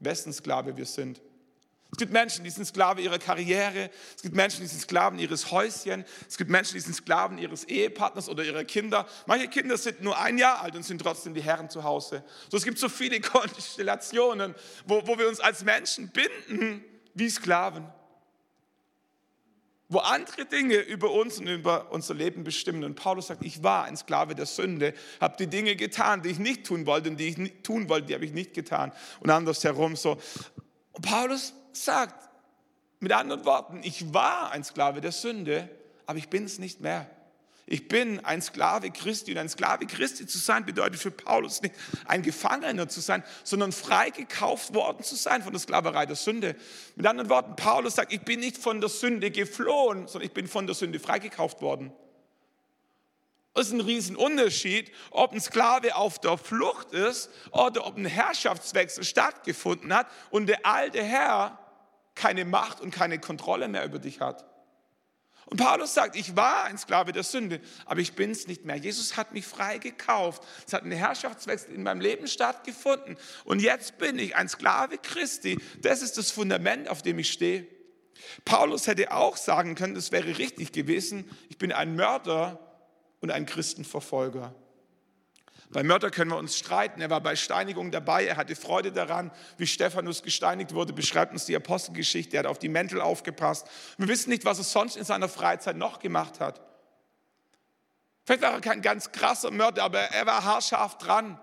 [0.00, 1.20] wessen Sklave wir sind.
[2.00, 3.90] Es gibt Menschen, die sind Sklave ihrer Karriere.
[4.16, 6.06] Es gibt Menschen, die sind Sklaven ihres Häuschen.
[6.26, 9.06] Es gibt Menschen, die sind Sklaven ihres Ehepartners oder ihrer Kinder.
[9.26, 12.24] Manche Kinder sind nur ein Jahr alt und sind trotzdem die Herren zu Hause.
[12.50, 14.54] So, es gibt so viele Konstellationen,
[14.86, 16.82] wo, wo wir uns als Menschen binden
[17.12, 17.86] wie Sklaven.
[19.90, 22.82] Wo andere Dinge über uns und über unser Leben bestimmen.
[22.82, 26.38] Und Paulus sagt, ich war ein Sklave der Sünde, habe die Dinge getan, die ich
[26.38, 28.90] nicht tun wollte und die ich nicht tun wollte, die habe ich nicht getan.
[29.20, 30.16] Und andersherum so.
[30.92, 32.28] Und Paulus sagt,
[33.00, 35.68] mit anderen Worten, ich war ein Sklave der Sünde,
[36.06, 37.08] aber ich bin es nicht mehr.
[37.72, 41.74] Ich bin ein Sklave Christi und ein Sklave Christi zu sein bedeutet für Paulus nicht
[42.04, 46.56] ein Gefangener zu sein, sondern freigekauft worden zu sein von der Sklaverei der Sünde.
[46.96, 50.48] Mit anderen Worten, Paulus sagt, ich bin nicht von der Sünde geflohen, sondern ich bin
[50.48, 51.92] von der Sünde freigekauft worden.
[53.54, 59.02] Das ist ein Riesenunterschied, ob ein Sklave auf der Flucht ist oder ob ein Herrschaftswechsel
[59.02, 61.58] stattgefunden hat und der alte Herr
[62.14, 64.44] keine Macht und keine Kontrolle mehr über dich hat.
[65.46, 68.76] Und Paulus sagt, ich war ein Sklave der Sünde, aber ich bin es nicht mehr.
[68.76, 70.44] Jesus hat mich frei gekauft.
[70.64, 73.16] Es hat ein Herrschaftswechsel in meinem Leben stattgefunden.
[73.44, 75.58] Und jetzt bin ich ein Sklave Christi.
[75.80, 77.66] Das ist das Fundament, auf dem ich stehe.
[78.44, 82.69] Paulus hätte auch sagen können, das wäre richtig gewesen, ich bin ein Mörder
[83.20, 84.54] und ein Christenverfolger.
[85.72, 87.00] Bei Mörder können wir uns streiten.
[87.00, 88.26] Er war bei Steinigung dabei.
[88.26, 90.92] Er hatte Freude daran, wie Stephanus gesteinigt wurde.
[90.92, 92.36] Beschreibt uns die Apostelgeschichte.
[92.36, 93.68] Er hat auf die Mäntel aufgepasst.
[93.96, 96.60] Wir wissen nicht, was er sonst in seiner Freizeit noch gemacht hat.
[98.24, 101.38] Vielleicht war er kein ganz krasser Mörder, aber er war haarscharf dran.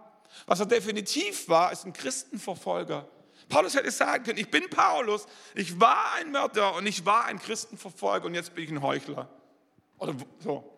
[0.45, 3.07] Was er definitiv war, ist ein Christenverfolger.
[3.47, 7.39] Paulus hätte sagen können, ich bin Paulus, ich war ein Mörder und ich war ein
[7.39, 9.29] Christenverfolger und jetzt bin ich ein Heuchler.
[9.97, 10.76] Oder so.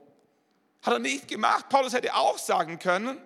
[0.82, 1.70] Hat er nicht gemacht.
[1.70, 3.18] Paulus hätte auch sagen können,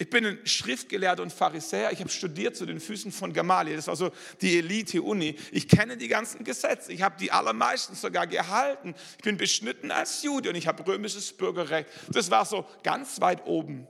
[0.00, 1.92] ich bin ein Schriftgelehrter und Pharisäer.
[1.92, 3.76] Ich habe studiert zu den Füßen von Gamaliel.
[3.76, 5.36] Das war so die Elite-Uni.
[5.52, 6.90] Ich kenne die ganzen Gesetze.
[6.90, 8.94] Ich habe die allermeisten sogar gehalten.
[9.18, 11.90] Ich bin beschnitten als Jude und ich habe römisches Bürgerrecht.
[12.08, 13.86] Das war so ganz weit oben.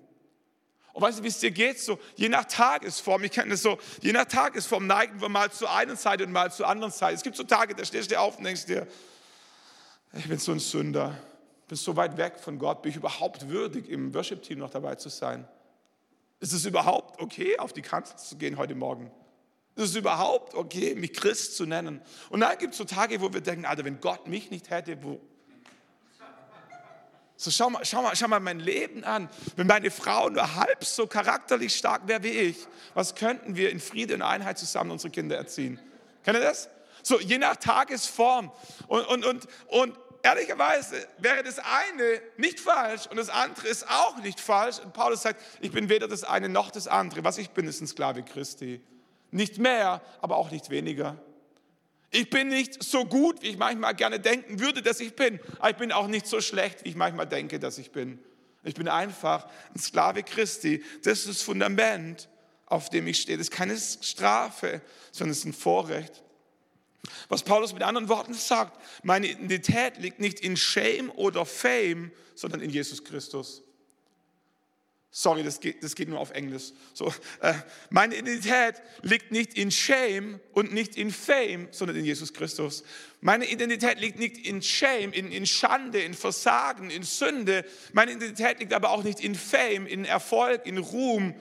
[0.92, 1.78] Und weißt du, wie es dir geht?
[1.78, 5.70] So, je nach Tagesform, ich kenne es so, je nach Tagesform neigen wir mal zur
[5.70, 7.14] einen Seite und mal zur anderen Seite.
[7.14, 8.88] Es gibt so Tage, da stehst du auf und denkst dir,
[10.14, 11.16] ich bin so ein Sünder,
[11.70, 15.08] bin so weit weg von Gott, bin ich überhaupt würdig, im Worship-Team noch dabei zu
[15.08, 15.46] sein?
[16.40, 19.08] Ist es überhaupt okay, auf die Kanzel zu gehen heute Morgen?
[19.76, 22.02] Ist es überhaupt okay, mich Christ zu nennen?
[22.28, 25.00] Und dann gibt es so Tage, wo wir denken, Alter, wenn Gott mich nicht hätte,
[25.04, 25.20] wo...
[27.36, 29.30] So schau mal, schau mal, schau mal mein Leben an.
[29.54, 33.78] Wenn meine Frau nur halb so charakterlich stark wäre wie ich, was könnten wir in
[33.78, 35.78] Friede und Einheit zusammen unsere Kinder erziehen?
[36.24, 36.68] Kennt ihr das?
[37.04, 38.50] So, je nach Tagesform.
[38.88, 44.16] Und, und, und, und ehrlicherweise wäre das eine nicht falsch und das andere ist auch
[44.18, 44.78] nicht falsch.
[44.78, 47.24] Und Paulus sagt, ich bin weder das eine noch das andere.
[47.24, 48.80] Was ich bin, ist ein Sklave Christi.
[49.30, 51.16] Nicht mehr, aber auch nicht weniger.
[52.10, 55.38] Ich bin nicht so gut, wie ich manchmal gerne denken würde, dass ich bin.
[55.58, 58.18] Aber ich bin auch nicht so schlecht, wie ich manchmal denke, dass ich bin.
[58.64, 60.84] Ich bin einfach ein Sklave Christi.
[61.04, 62.28] Das ist das Fundament,
[62.66, 63.38] auf dem ich stehe.
[63.38, 66.22] Das ist keine Strafe, sondern es ist ein Vorrecht.
[67.28, 72.60] Was Paulus mit anderen Worten sagt, meine Identität liegt nicht in Shame oder Fame, sondern
[72.60, 73.62] in Jesus Christus.
[75.12, 76.70] Sorry, das geht, das geht nur auf Englisch.
[76.94, 77.54] So, äh,
[77.90, 82.84] meine Identität liegt nicht in Shame und nicht in Fame, sondern in Jesus Christus.
[83.20, 87.64] Meine Identität liegt nicht in Shame, in, in Schande, in Versagen, in Sünde.
[87.92, 91.34] Meine Identität liegt aber auch nicht in Fame, in Erfolg, in Ruhm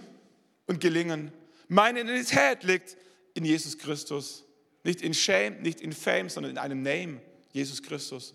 [0.66, 1.32] und Gelingen.
[1.68, 2.98] Meine Identität liegt
[3.36, 4.46] in Jesus Christus.
[4.90, 7.22] Nicht in Shame, nicht in Fame, sondern in einem Name,
[7.54, 8.34] Jesus Christus.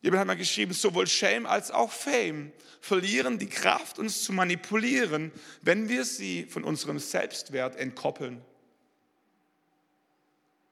[0.00, 5.30] Jemand hat mal geschrieben, sowohl Shame als auch Fame verlieren die Kraft, uns zu manipulieren,
[5.60, 8.40] wenn wir sie von unserem Selbstwert entkoppeln.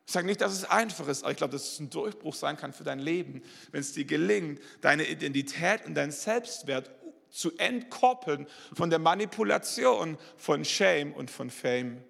[0.06, 2.56] Ich sage nicht, dass es einfach ist, aber ich glaube, dass es ein Durchbruch sein
[2.56, 6.90] kann für dein Leben, wenn es dir gelingt, deine Identität und deinen Selbstwert
[7.28, 12.02] zu entkoppeln von der Manipulation von Shame und von Fame.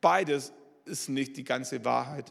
[0.00, 0.52] Beides
[0.84, 2.30] ist nicht die ganze Wahrheit.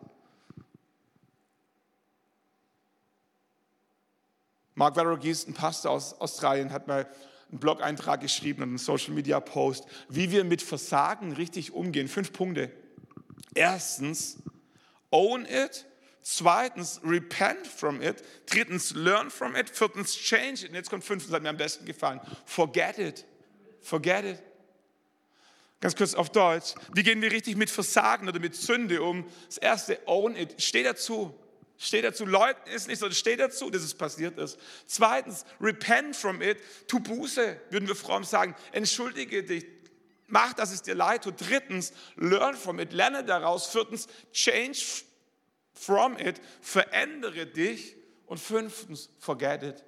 [4.76, 7.08] Mark Verogis, ein Pastor aus Australien, hat mal
[7.52, 12.08] einen Blog-Eintrag geschrieben und einen Social-Media-Post, wie wir mit Versagen richtig umgehen.
[12.08, 12.72] Fünf Punkte.
[13.54, 14.38] Erstens,
[15.12, 15.86] own it.
[16.26, 18.24] Zweitens, repent from it.
[18.46, 19.70] Drittens, learn from it.
[19.70, 20.70] Viertens, change it.
[20.70, 22.22] Und jetzt kommt fünftens, hat mir am besten gefallen.
[22.46, 23.26] Forget it.
[23.82, 24.44] Forget it.
[25.84, 26.76] Ganz kurz auf Deutsch.
[26.94, 29.30] Wie gehen wir richtig mit Versagen oder mit Sünde um?
[29.48, 30.56] Das erste, own it.
[30.62, 31.38] Steh dazu.
[31.78, 32.26] Steh dazu.
[32.26, 34.58] Leugnen ist nicht, sondern steh dazu, dass es passiert ist.
[34.86, 36.58] Zweitens, repent from it.
[36.88, 38.56] Tu Buße, würden wir fromm sagen.
[38.72, 39.66] Entschuldige dich.
[40.28, 41.36] mach, dass es dir leid tut.
[41.38, 43.68] Drittens, learn from it, lerne daraus.
[43.68, 45.04] Viertens, change
[45.74, 47.98] from it, verändere dich.
[48.26, 49.84] Und fünftens, forget it.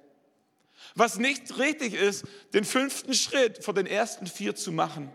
[0.94, 5.10] Was nicht richtig ist, den fünften Schritt vor den ersten vier zu machen.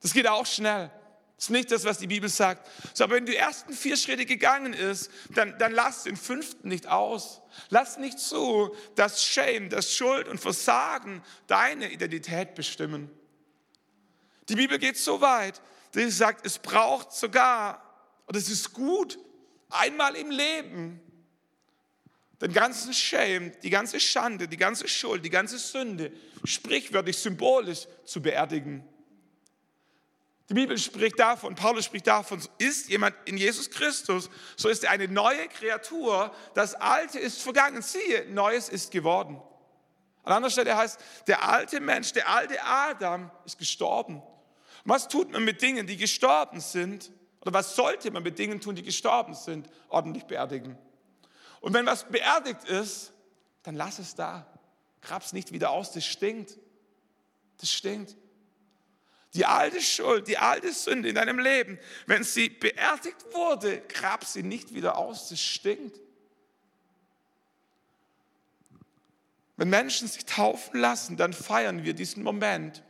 [0.00, 0.90] Das geht auch schnell.
[1.36, 2.66] Das ist nicht das, was die Bibel sagt.
[2.94, 6.86] So, aber wenn die ersten vier Schritte gegangen ist, dann, dann lass den fünften nicht
[6.86, 7.42] aus.
[7.68, 13.10] Lass nicht zu, dass Shame, dass Schuld und Versagen deine Identität bestimmen.
[14.48, 15.60] Die Bibel geht so weit,
[15.92, 17.82] dass sie sagt, es braucht sogar,
[18.26, 19.18] und es ist gut,
[19.68, 21.00] einmal im Leben
[22.40, 26.12] den ganzen Shame, die ganze Schande, die ganze Schuld, die ganze Sünde,
[26.44, 28.86] sprichwörtlich symbolisch zu beerdigen.
[30.48, 34.90] Die Bibel spricht davon, Paulus spricht davon, ist jemand in Jesus Christus, so ist er
[34.90, 39.42] eine neue Kreatur, das Alte ist vergangen, siehe, Neues ist geworden.
[40.22, 44.22] An anderer Stelle heißt, der alte Mensch, der alte Adam ist gestorben.
[44.84, 47.10] was tut man mit Dingen, die gestorben sind?
[47.40, 49.68] Oder was sollte man mit Dingen tun, die gestorben sind?
[49.88, 50.76] Ordentlich beerdigen.
[51.60, 53.12] Und wenn was beerdigt ist,
[53.62, 54.46] dann lass es da.
[55.00, 56.58] Grab's nicht wieder aus, das stinkt.
[57.58, 58.16] Das stinkt.
[59.36, 64.42] Die alte Schuld, die alte Sünde in deinem Leben, wenn sie beerdigt wurde, grab sie
[64.42, 66.00] nicht wieder aus, das stinkt.
[69.56, 72.82] Wenn Menschen sich taufen lassen, dann feiern wir diesen Moment,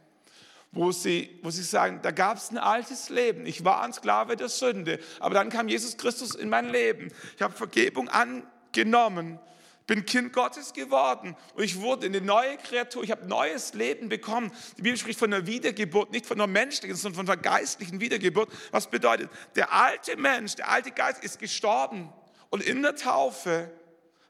[0.71, 3.45] wo sie, wo sie sagen, da gab es ein altes Leben.
[3.45, 7.13] Ich war ein Sklave der Sünde, aber dann kam Jesus Christus in mein Leben.
[7.35, 9.41] Ich habe Vergebung angenommen
[9.87, 14.51] bin Kind Gottes geworden und ich wurde eine neue Kreatur, ich habe neues Leben bekommen.
[14.77, 18.51] Die Bibel spricht von einer Wiedergeburt, nicht von einer menschlichen, sondern von einer geistlichen Wiedergeburt.
[18.73, 22.13] Was bedeutet, der alte Mensch, der alte Geist ist gestorben
[22.51, 23.71] und in der Taufe,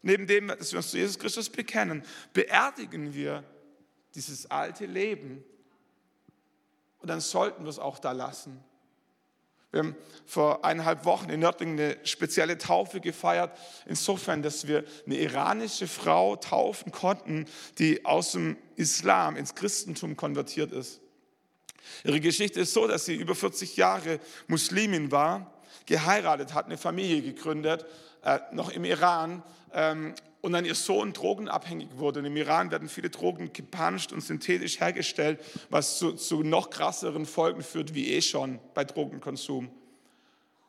[0.03, 3.42] neben dem, dass wir uns zu Jesus Christus bekennen, beerdigen wir
[4.14, 5.42] dieses alte Leben
[6.99, 8.62] und dann sollten wir es auch da lassen.
[9.72, 15.16] Wir haben vor eineinhalb Wochen in Nördlingen eine spezielle Taufe gefeiert, insofern, dass wir eine
[15.16, 17.46] iranische Frau taufen konnten,
[17.79, 21.00] die aus dem Islam ins Christentum konvertiert ist.
[22.05, 25.52] Ihre Geschichte ist so, dass sie über 40 Jahre Muslimin war,
[25.87, 27.87] geheiratet hat, eine Familie gegründet,
[28.22, 32.20] äh, noch im Iran, ähm, und dann ihr Sohn drogenabhängig wurde.
[32.20, 37.27] Und im Iran werden viele Drogen gepanscht und synthetisch hergestellt, was zu, zu noch krasseren
[37.27, 39.70] Folgen führt, wie eh schon bei Drogenkonsum.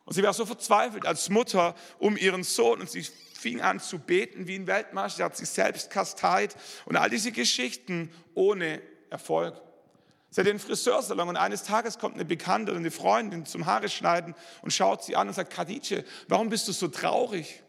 [0.05, 3.99] Und sie war so verzweifelt als Mutter um ihren Sohn und sie fing an zu
[3.99, 5.15] beten wie ein Weltmarsch.
[5.15, 9.61] Sie hat sich selbst kasteit und all diese Geschichten ohne Erfolg.
[10.29, 13.89] Sie hat den Friseursalon und eines Tages kommt eine Bekannte oder eine Freundin zum Haare
[13.89, 17.63] schneiden und schaut sie an und sagt, Khadija, warum bist du so traurig?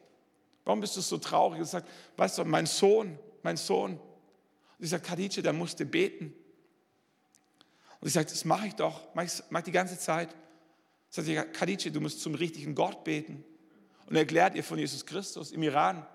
[0.69, 1.61] Warum bist du so traurig?
[1.61, 3.93] Und sagt, weißt du, mein Sohn, mein Sohn.
[3.93, 6.35] Und ich sage, Khadija, der musste beten.
[7.99, 10.29] Und ich sage, das mache ich doch, mache mach die ganze Zeit.
[11.09, 13.43] Sagt sie, Khadija, du musst zum richtigen Gott beten.
[14.05, 16.07] Und er erklärt ihr von Jesus Christus im Iran.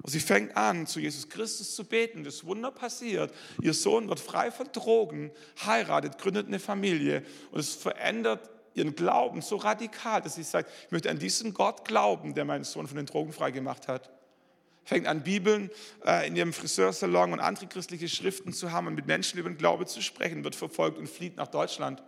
[0.00, 2.22] Und sie fängt an, zu Jesus Christus zu beten.
[2.22, 3.34] Das Wunder passiert.
[3.60, 5.32] Ihr Sohn wird frei von Drogen,
[5.66, 7.24] heiratet, gründet eine Familie.
[7.50, 11.84] Und es verändert ihren Glauben so radikal, dass sie sagt, ich möchte an diesen Gott
[11.84, 14.10] glauben, der meinen Sohn von den Drogen frei gemacht hat.
[14.84, 15.70] Fängt an, Bibeln
[16.04, 19.56] äh, in ihrem Friseursalon und andere christliche Schriften zu haben und mit Menschen über den
[19.56, 22.02] Glaube zu sprechen, wird verfolgt und flieht nach Deutschland.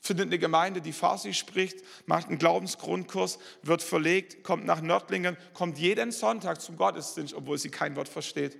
[0.00, 5.78] Findet eine Gemeinde, die Farsi spricht, macht einen Glaubensgrundkurs, wird verlegt, kommt nach Nördlingen, kommt
[5.78, 8.58] jeden Sonntag zum Gottesdienst, obwohl sie kein Wort versteht.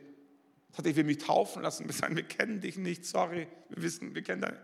[0.72, 1.84] Sagt, ich will mich taufen lassen.
[1.88, 3.46] Wir sagen, wir kennen dich nicht, sorry.
[3.68, 4.58] Wir wissen, wir kennen deine.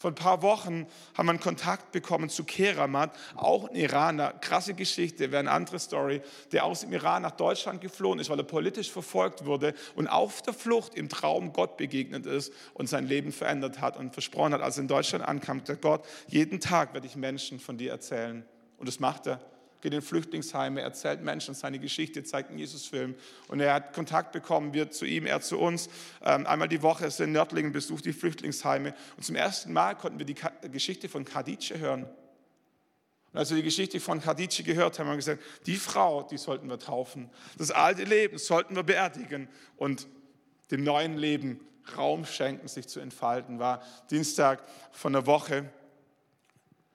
[0.00, 4.72] Vor ein paar Wochen haben wir einen Kontakt bekommen zu Keramat, auch ein Iraner, krasse
[4.72, 8.44] Geschichte, wäre eine andere Story, der aus dem Iran nach Deutschland geflohen ist, weil er
[8.44, 13.30] politisch verfolgt wurde und auf der Flucht im Traum Gott begegnet ist und sein Leben
[13.30, 17.06] verändert hat und versprochen hat, als er in Deutschland ankam, der Gott, jeden Tag werde
[17.06, 18.46] ich Menschen von dir erzählen.
[18.78, 19.38] Und das macht er
[19.80, 23.14] geht in Flüchtlingsheime, erzählt Menschen seine Geschichte, zeigt einen Jesusfilm.
[23.48, 25.88] Und er hat Kontakt bekommen, wir zu ihm, er zu uns.
[26.22, 28.94] Ähm, einmal die Woche ist er in Nördlingen, besucht die Flüchtlingsheime.
[29.16, 30.36] Und zum ersten Mal konnten wir die
[30.70, 32.04] Geschichte von Khadija hören.
[33.32, 36.38] Und als wir die Geschichte von Khadija gehört haben, haben wir gesagt, die Frau, die
[36.38, 37.30] sollten wir taufen.
[37.58, 40.08] Das alte Leben sollten wir beerdigen und
[40.70, 41.60] dem neuen Leben
[41.96, 43.58] Raum schenken, sich zu entfalten.
[43.58, 44.62] War Dienstag
[44.92, 45.70] von der Woche.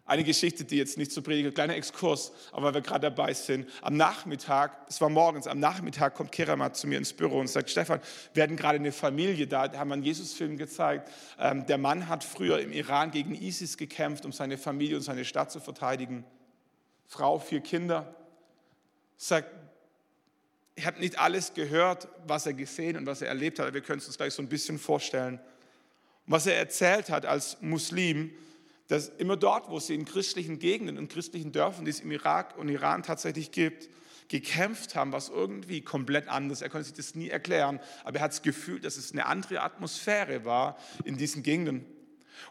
[0.08, 3.68] Eine Geschichte, die jetzt nicht zu predigen, kleiner Exkurs, aber weil wir gerade dabei sind.
[3.82, 7.72] Am Nachmittag, es war morgens, am Nachmittag kommt Keramat zu mir ins Büro und sagt,
[7.72, 8.00] Stefan,
[8.36, 11.12] wir hatten gerade eine Familie da, da haben wir einen Jesusfilm gezeigt.
[11.40, 15.26] Ähm, der Mann hat früher im Iran gegen ISIS gekämpft, um seine Familie und seine
[15.26, 16.24] Stadt zu verteidigen.
[17.08, 18.14] Frau, vier Kinder.
[19.18, 19.50] Sagt,
[20.76, 23.82] ich habe nicht alles gehört, was er gesehen und was er erlebt hat, aber wir
[23.82, 25.40] können es uns gleich so ein bisschen vorstellen.
[26.28, 28.32] Und was er erzählt hat als Muslim,
[28.88, 32.58] dass immer dort, wo sie in christlichen Gegenden und christlichen Dörfern, die es im Irak
[32.58, 33.90] und Iran tatsächlich gibt,
[34.28, 36.62] gekämpft haben, was irgendwie komplett anders.
[36.62, 39.62] Er konnte sich das nie erklären, aber er hat das Gefühl, dass es eine andere
[39.62, 41.86] Atmosphäre war in diesen Gegenden.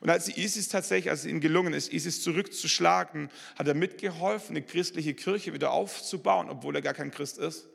[0.01, 4.65] Und als ISIS tatsächlich, als es ihm gelungen ist, ISIS zurückzuschlagen, hat er mitgeholfen, eine
[4.65, 7.69] christliche Kirche wieder aufzubauen, obwohl er gar kein Christ ist.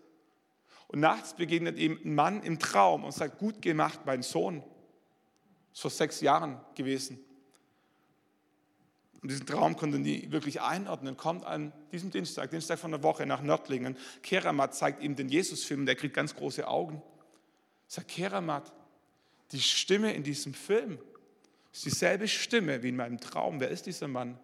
[0.88, 4.64] Und nachts begegnet ihm ein Mann im Traum und sagt, gut gemacht, mein Sohn.
[5.70, 7.20] Das ist vor sechs Jahren gewesen.
[9.22, 11.18] Und diesen Traum konnten die wirklich einordnen.
[11.18, 13.98] Kommt an diesem Dienstag, Dienstag von der Woche nach Nördlingen.
[14.24, 17.02] Keramat zeigt ihm den Jesusfilm, der kriegt ganz große Augen.
[17.88, 18.72] Sagt Keramat,
[19.52, 21.00] die Stimme in diesem Film
[21.74, 23.60] ist dieselbe Stimme wie in meinem Traum.
[23.60, 24.40] Wer ist dieser Mann?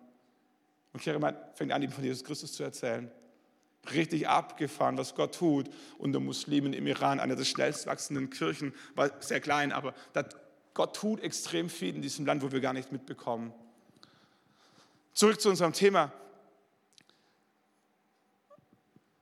[0.94, 3.10] Und Keramat fängt an, ihm von Jesus Christus zu erzählen.
[3.94, 9.12] Richtig abgefahren, was Gott tut unter Muslimen im Iran, einer der schnellst wachsenden Kirchen, war
[9.22, 9.94] sehr klein, aber
[10.74, 13.54] Gott tut extrem viel in diesem Land, wo wir gar nicht mitbekommen.
[15.16, 16.12] Zurück zu unserem Thema.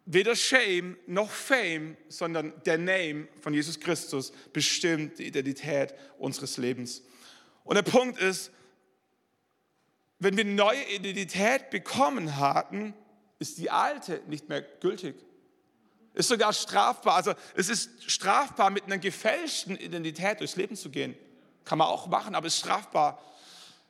[0.06, 7.04] Weder Shame noch Fame, sondern der Name von Jesus Christus bestimmt die Identität unseres Lebens.
[7.64, 8.52] Und der Punkt ist,
[10.18, 12.96] wenn wir eine neue Identität bekommen hatten,
[13.38, 15.16] ist die alte nicht mehr gültig.
[16.16, 17.16] Ist sogar strafbar.
[17.16, 21.16] Also es ist strafbar, mit einer gefälschten Identität durchs Leben zu gehen.
[21.66, 23.22] Kann man auch machen, aber es ist strafbar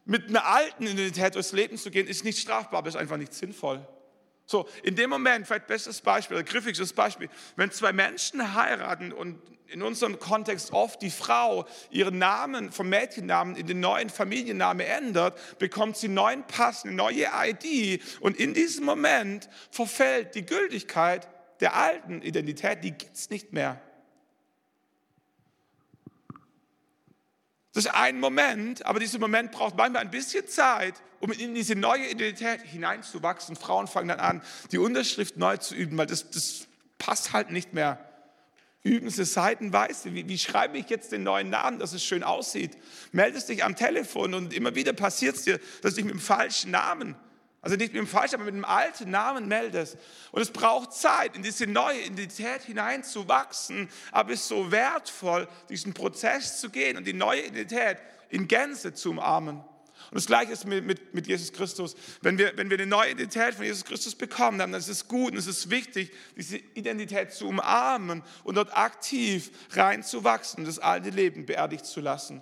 [0.06, 3.34] mit einer alten Identität durchs Leben zu gehen, ist nicht strafbar, aber ist einfach nicht
[3.34, 3.86] sinnvoll.
[4.46, 9.40] So, in dem Moment, vielleicht bestes Beispiel, oder griffigstes Beispiel, wenn zwei Menschen heiraten und
[9.68, 15.58] in unserem Kontext oft die Frau ihren Namen vom Mädchennamen in den neuen Familiennamen ändert,
[15.58, 21.28] bekommt sie einen neuen Pass, eine neue ID und in diesem Moment verfällt die Gültigkeit
[21.60, 23.82] der alten Identität, die gibt es nicht mehr.
[27.74, 31.76] Das ist ein Moment, aber dieser Moment braucht manchmal ein bisschen Zeit, um in diese
[31.76, 33.56] neue Identität hineinzuwachsen.
[33.56, 36.68] Frauen fangen dann an, die Unterschrift neu zu üben, weil das, das
[37.00, 37.98] passt halt nicht mehr.
[38.84, 40.14] Üben Sie seitenweise.
[40.14, 42.78] Wie, wie schreibe ich jetzt den neuen Namen, dass es schön aussieht?
[43.12, 46.72] Meldest dich am Telefon und immer wieder passiert es dir, dass ich mit dem falschen
[46.72, 47.16] Namen
[47.64, 49.98] also nicht mit dem falschen, aber mit dem alten Namen meldest.
[50.32, 53.90] Und es braucht Zeit, in diese neue Identität hineinzuwachsen.
[54.12, 58.00] Aber es ist so wertvoll, diesen Prozess zu gehen und die neue Identität
[58.30, 59.64] in Gänze zu umarmen.
[60.12, 61.96] Und das Gleiche ist mit, mit, mit Jesus Christus.
[62.22, 65.32] Wenn wir, wenn wir eine neue Identität von Jesus Christus bekommen, dann ist es gut
[65.32, 71.12] und es ist wichtig, diese Identität zu umarmen und dort aktiv reinzuwachsen und das alte
[71.12, 72.42] Leben beerdigt zu lassen.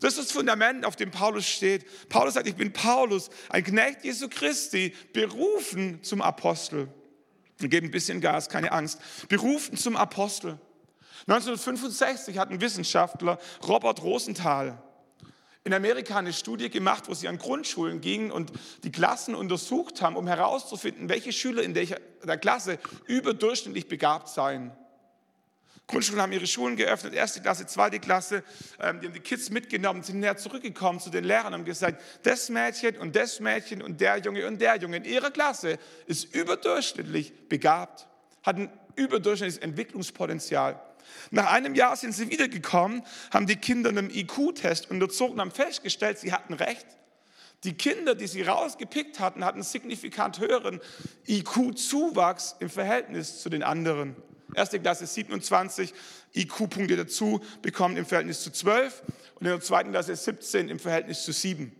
[0.00, 1.86] Das ist das Fundament, auf dem Paulus steht.
[2.08, 6.88] Paulus sagt, ich bin Paulus, ein Knecht Jesu Christi, berufen zum Apostel.
[7.58, 9.00] Wir geben ein bisschen Gas, keine Angst.
[9.28, 10.58] Berufen zum Apostel.
[11.26, 14.80] 1965 hat ein Wissenschaftler, Robert Rosenthal,
[15.64, 18.52] in Amerika eine Studie gemacht, wo sie an Grundschulen gingen und
[18.84, 24.72] die Klassen untersucht haben, um herauszufinden, welche Schüler in der Klasse überdurchschnittlich begabt seien.
[25.88, 28.44] Grundschulen haben ihre Schulen geöffnet, erste Klasse, zweite Klasse.
[28.78, 32.02] Ähm, die haben die Kids mitgenommen, sind näher zurückgekommen zu den Lehrern und haben gesagt,
[32.22, 36.34] das Mädchen und das Mädchen und der Junge und der Junge in ihrer Klasse ist
[36.34, 38.06] überdurchschnittlich begabt,
[38.42, 40.78] hat ein überdurchschnittliches Entwicklungspotenzial.
[41.30, 46.34] Nach einem Jahr sind sie wiedergekommen, haben die Kinder einem IQ-Test unterzogen haben festgestellt, sie
[46.34, 46.86] hatten recht.
[47.64, 50.80] Die Kinder, die sie rausgepickt hatten, hatten signifikant höheren
[51.26, 54.16] IQ-Zuwachs im Verhältnis zu den anderen.
[54.54, 55.92] Erste Klasse 27
[56.34, 59.02] IQ-Punkte dazu bekommen im Verhältnis zu 12
[59.34, 61.74] und in der zweiten Klasse 17 im Verhältnis zu 7.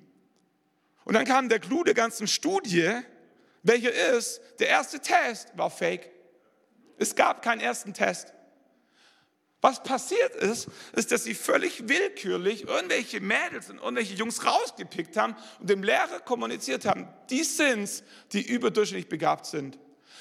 [1.05, 2.93] Und dann kam der Clou der ganzen Studie,
[3.63, 6.11] welcher ist, der erste Test war fake.
[6.99, 8.35] Es gab keinen ersten Test.
[9.61, 15.35] Was passiert ist, ist, dass sie völlig willkürlich irgendwelche Mädels und irgendwelche Jungs rausgepickt haben
[15.59, 19.79] und dem Lehrer kommuniziert haben, die sind die überdurchschnittlich begabt sind.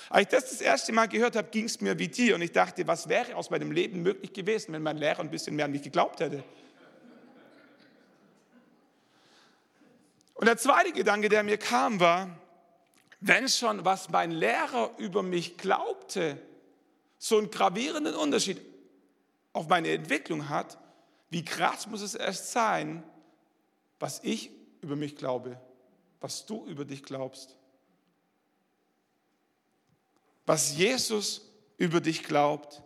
[0.10, 2.52] Als ich das das erste Mal gehört habe, ging es mir wie dir und ich
[2.52, 5.72] dachte, was wäre aus meinem Leben möglich gewesen, wenn mein Lehrer ein bisschen mehr an
[5.72, 6.44] mich geglaubt hätte.
[10.36, 12.30] Und der zweite Gedanke, der mir kam, war,
[13.20, 16.40] wenn schon was mein Lehrer über mich glaubte,
[17.18, 18.62] so einen gravierenden Unterschied
[19.52, 20.78] auf meine Entwicklung hat,
[21.30, 23.04] wie krass muss es erst sein,
[24.00, 25.60] was ich über mich glaube,
[26.22, 27.57] was du über dich glaubst
[30.48, 31.42] was Jesus
[31.78, 32.82] über dich glaubt.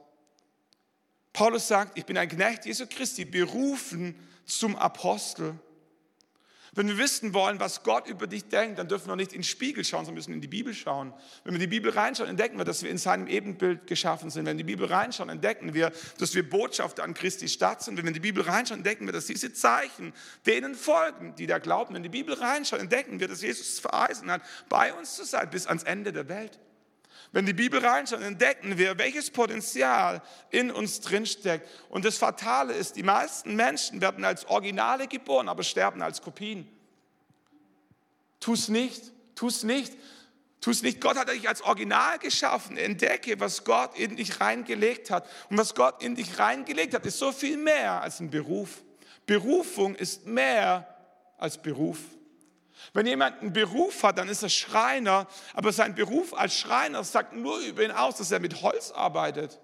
[1.31, 5.57] Paulus sagt, ich bin ein Knecht Jesu Christi, berufen zum Apostel.
[6.73, 9.43] Wenn wir wissen wollen, was Gott über dich denkt, dann dürfen wir nicht in den
[9.43, 11.13] Spiegel schauen, sondern müssen in die Bibel schauen.
[11.43, 14.45] Wenn wir in die Bibel reinschauen, entdecken wir, dass wir in seinem Ebenbild geschaffen sind.
[14.45, 17.97] Wenn wir in die Bibel reinschauen, entdecken wir, dass wir Botschafter an Christi Stadt sind.
[17.97, 20.13] Wenn wir in die Bibel reinschauen, entdecken wir, dass diese Zeichen
[20.45, 21.93] denen folgen, die da glauben.
[21.93, 25.15] Wenn wir in die Bibel reinschauen, entdecken wir, dass Jesus es verheißen hat, bei uns
[25.15, 26.57] zu sein bis ans Ende der Welt.
[27.31, 31.67] Wenn die Bibel reinschaut, entdecken wir, welches Potenzial in uns drinsteckt.
[31.89, 36.67] Und das Fatale ist, die meisten Menschen werden als Originale geboren, aber sterben als Kopien.
[38.41, 39.93] Tu es nicht, tu es nicht.
[40.59, 41.01] Tu es nicht.
[41.01, 42.77] Gott hat dich als Original geschaffen.
[42.77, 45.27] Entdecke, was Gott in dich reingelegt hat.
[45.49, 48.83] Und was Gott in dich reingelegt hat, ist so viel mehr als ein Beruf.
[49.25, 50.87] Berufung ist mehr
[51.37, 51.97] als Beruf.
[52.93, 57.33] Wenn jemand einen Beruf hat, dann ist er Schreiner, aber sein Beruf als Schreiner sagt
[57.33, 59.59] nur über ihn aus, dass er mit Holz arbeitet.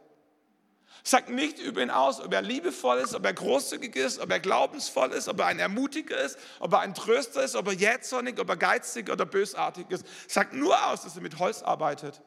[1.03, 4.39] Sagt nicht über ihn aus, ob er liebevoll ist, ob er großzügig ist, ob er
[4.39, 8.39] glaubensvoll ist, ob er ein Ermutiger ist, ob er ein Tröster ist, ob er jähzornig,
[8.39, 10.05] ob er geizig oder bösartig ist.
[10.27, 12.21] Sagt nur aus, dass er mit Holz arbeitet.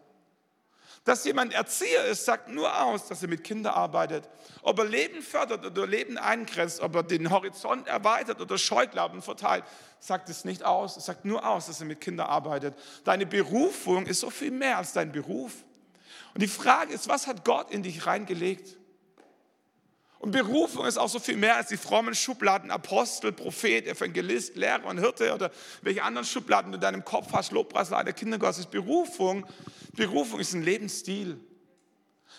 [1.05, 4.29] Dass jemand Erzieher ist, sagt nur aus, dass er mit Kindern arbeitet.
[4.63, 9.65] Ob er Leben fördert oder Leben eingrenzt, ob er den Horizont erweitert oder Scheuklappen verteilt,
[9.99, 10.99] sagt es nicht aus.
[10.99, 12.75] Es sagt nur aus, dass er mit Kindern arbeitet.
[13.05, 15.65] Deine Berufung ist so viel mehr als dein Beruf.
[16.35, 18.77] Und die Frage ist, was hat Gott in dich reingelegt?
[20.21, 24.85] Und Berufung ist auch so viel mehr als die frommen Schubladen Apostel, Prophet, Evangelist, Lehrer
[24.85, 25.51] und Hirte oder
[25.81, 28.71] welche anderen Schubladen du in deinem Kopf hast, Lobpreisleiter, Kindergottesdienst.
[28.71, 29.47] Berufung,
[29.95, 31.41] Berufung ist ein Lebensstil.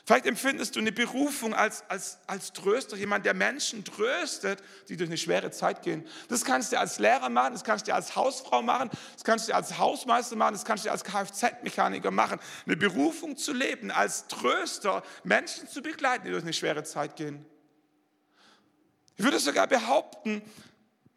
[0.06, 5.10] Vielleicht empfindest du eine Berufung als, als, als Tröster, jemand, der Menschen tröstet, die durch
[5.10, 6.08] eine schwere Zeit gehen.
[6.30, 9.56] Das kannst du als Lehrer machen, das kannst du als Hausfrau machen, das kannst du
[9.56, 12.40] als Hausmeister machen, das kannst du als Kfz-Mechaniker machen.
[12.68, 17.44] Eine Berufung zu leben, als Tröster, Menschen zu begleiten, die durch eine schwere Zeit gehen.
[19.18, 20.42] Ich würde sogar behaupten,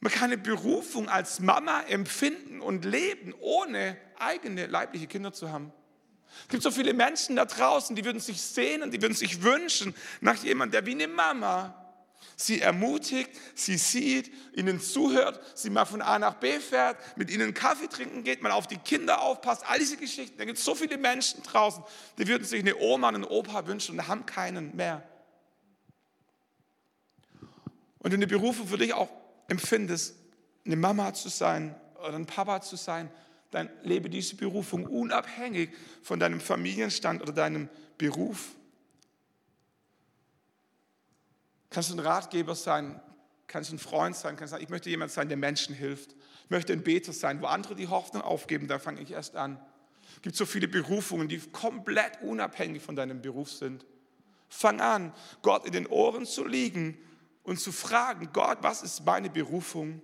[0.00, 5.72] man kann eine Berufung als Mama empfinden und leben, ohne eigene leibliche Kinder zu haben.
[6.42, 9.94] Es gibt so viele Menschen da draußen, die würden sich sehnen, die würden sich wünschen
[10.20, 11.80] nach jemandem, der wie eine Mama
[12.36, 17.54] sie ermutigt, sie sieht, ihnen zuhört, sie mal von A nach B fährt, mit ihnen
[17.54, 20.36] Kaffee trinken geht, mal auf die Kinder aufpasst, all diese Geschichten.
[20.38, 21.82] Da gibt es so viele Menschen draußen,
[22.18, 25.02] die würden sich eine Oma und einen Opa wünschen und haben keinen mehr.
[28.04, 29.08] Und du eine Berufung für dich auch
[29.48, 30.14] empfindest,
[30.66, 33.10] eine Mama zu sein oder ein Papa zu sein,
[33.50, 35.70] dann lebe diese Berufung unabhängig
[36.02, 38.50] von deinem Familienstand oder deinem Beruf.
[41.70, 43.00] Kannst du ein Ratgeber sein,
[43.46, 46.14] kannst du ein Freund sein, kannst du sagen, ich möchte jemand sein, der Menschen hilft.
[46.44, 49.58] Ich möchte ein Beter sein, wo andere die Hoffnung aufgeben, da fange ich erst an.
[50.16, 53.86] Es gibt so viele Berufungen, die komplett unabhängig von deinem Beruf sind.
[54.50, 56.98] Fang an, Gott in den Ohren zu liegen
[57.44, 60.02] und zu fragen, Gott, was ist meine Berufung?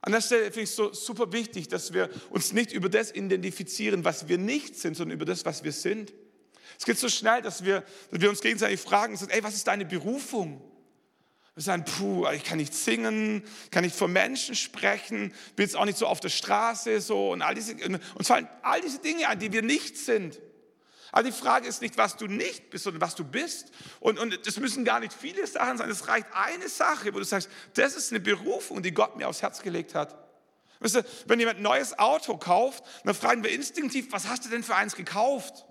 [0.00, 3.10] An der Stelle finde ich es so super wichtig, dass wir uns nicht über das
[3.10, 6.14] identifizieren, was wir nicht sind, sondern über das, was wir sind.
[6.78, 9.66] Es geht so schnell, dass wir, dass wir uns gegenseitig fragen, sagen, ey, was ist
[9.66, 10.62] deine Berufung?
[11.54, 15.84] Wir sagen, puh, ich kann nicht singen, kann nicht vor Menschen sprechen, bin jetzt auch
[15.84, 17.74] nicht so auf der Straße so und all diese,
[18.14, 20.40] uns fallen all diese Dinge ein, die wir nicht sind.
[21.14, 23.70] Aber die Frage ist nicht, was du nicht bist, sondern was du bist.
[24.00, 25.88] Und, und das müssen gar nicht viele Sachen sein.
[25.88, 29.40] Es reicht eine Sache, wo du sagst, das ist eine Berufung, die Gott mir aufs
[29.40, 30.12] Herz gelegt hat.
[30.80, 34.48] Weißt du, wenn jemand ein neues Auto kauft, dann fragen wir instinktiv, was hast du
[34.48, 35.64] denn für eins gekauft?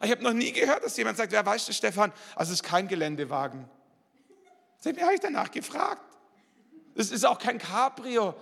[0.00, 2.64] Ich habe noch nie gehört, dass jemand sagt, wer weiß du, Stefan, also es ist
[2.64, 3.68] kein Geländewagen.
[4.78, 6.16] Deswegen habe ich danach gefragt.
[6.94, 8.34] Es ist auch kein Cabrio.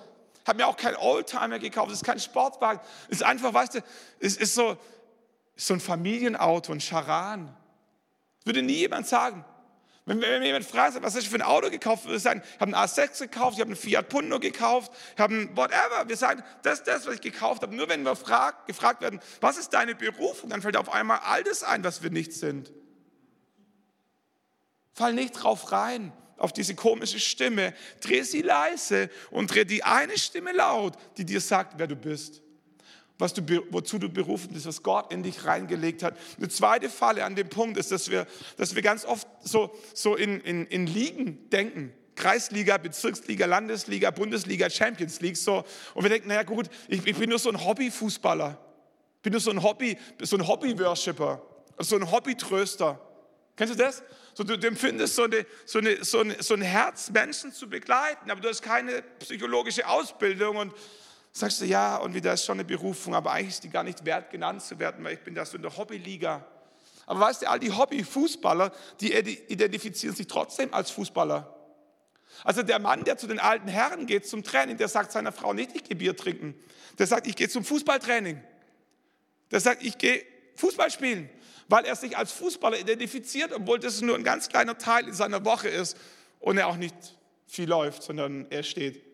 [0.47, 1.91] Habe mir auch kein Oldtimer gekauft.
[1.91, 2.81] Es ist kein Sportwagen.
[3.09, 3.81] Es ist einfach, weißt du,
[4.21, 4.79] es ist so,
[5.57, 7.47] so ein Familienauto, ein Charan.
[8.39, 9.45] Das würde nie jemand sagen.
[10.05, 12.61] Wenn, mir jemand fragt, was hast du für ein Auto gekauft, würde ich sagen, ich
[12.61, 16.05] habe einen A6 gekauft, ich habe einen Fiat Punto gekauft, ich habe einen whatever.
[16.07, 17.75] Wir sagen, das ist das, was ich gekauft habe.
[17.75, 21.43] Nur wenn wir frag, gefragt werden, was ist deine Berufung, dann fällt auf einmal all
[21.43, 22.73] das ein, was wir nicht sind.
[24.93, 27.75] Fall nicht drauf rein, auf diese komische Stimme.
[28.01, 32.43] Dreh sie leise und dreh die eine Stimme laut, die dir sagt, wer du bist
[33.19, 36.17] was du, wozu du berufen bist, was Gott in dich reingelegt hat.
[36.37, 40.17] Eine zweite Falle an dem Punkt ist, dass wir, dass wir ganz oft so, so
[40.17, 41.93] in, in, in Ligen denken.
[42.15, 45.65] Kreisliga, Bezirksliga, Landesliga, Bundesliga, Champions League so.
[45.95, 48.59] Und wir denken, naja gut, ich, ich bin nur so ein Hobbyfußballer.
[49.17, 51.43] Ich bin nur so ein Hobby, so ein Hobby-Worshipper,
[51.79, 53.01] so ein Hobbytröster.
[53.57, 54.03] Kennst du das?
[54.35, 57.69] So, du, du empfindest so, eine, so, eine, so, eine, so ein Herz, Menschen zu
[57.69, 60.75] begleiten, aber du hast keine psychologische Ausbildung und
[61.37, 64.07] Sagst du, ja, und wieder ist schon eine Berufung, aber eigentlich ist die gar nicht
[64.07, 66.47] wert, genannt zu werden, weil ich bin da so in der Hobbyliga.
[67.05, 68.73] Aber weißt du, all die Hobbyfußballer,
[69.03, 71.55] die identifizieren sich trotzdem als Fußballer.
[72.43, 75.53] Also der Mann, der zu den alten Herren geht zum Training, der sagt seiner Frau
[75.53, 76.55] nicht, ich gehe Bier trinken.
[76.99, 78.43] Der sagt, ich gehe zum Fußballtraining.
[79.51, 80.25] Der sagt, ich gehe
[80.55, 81.29] Fußball spielen,
[81.69, 85.45] weil er sich als Fußballer identifiziert, obwohl das nur ein ganz kleiner Teil in seiner
[85.45, 85.99] Woche ist
[86.41, 86.97] und er auch nicht
[87.47, 89.06] viel läuft, sondern er steht.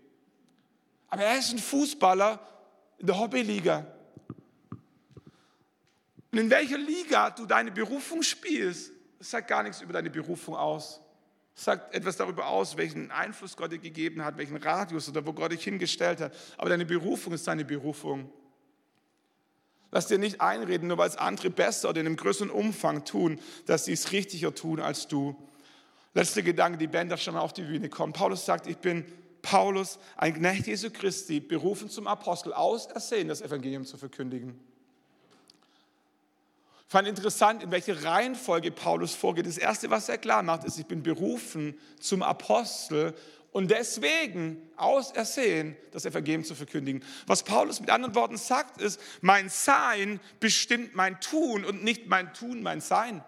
[1.13, 2.41] Aber er ist ein Fußballer
[2.97, 3.87] in der Hobbyliga.
[6.31, 11.03] Und in welcher Liga du deine Berufung spielst, sagt gar nichts über deine Berufung aus.
[11.55, 15.53] Sagt etwas darüber aus, welchen Einfluss Gott dir gegeben hat, welchen Radius oder wo Gott
[15.53, 16.35] dich hingestellt hat.
[16.57, 18.33] Aber deine Berufung ist deine Berufung.
[19.91, 23.39] Lass dir nicht einreden, nur weil es andere besser oder in einem größeren Umfang tun,
[23.67, 25.37] dass sie es richtiger tun als du.
[26.15, 28.15] Letzter Gedanke, die Band darf schon mal auf die Bühne kommen.
[28.15, 29.05] Paulus sagt, ich bin
[29.43, 34.59] Paulus, ein Knecht Jesu Christi, berufen zum Apostel, ausersehen, das Evangelium zu verkündigen.
[36.87, 39.47] Ich fand interessant, in welche Reihenfolge Paulus vorgeht.
[39.47, 43.15] Das Erste, was er klar macht, ist, ich bin berufen zum Apostel
[43.51, 47.05] und deswegen ausersehen, das Evangelium zu verkündigen.
[47.27, 52.33] Was Paulus mit anderen Worten sagt, ist, mein Sein bestimmt mein Tun und nicht mein
[52.33, 53.23] Tun mein Sein.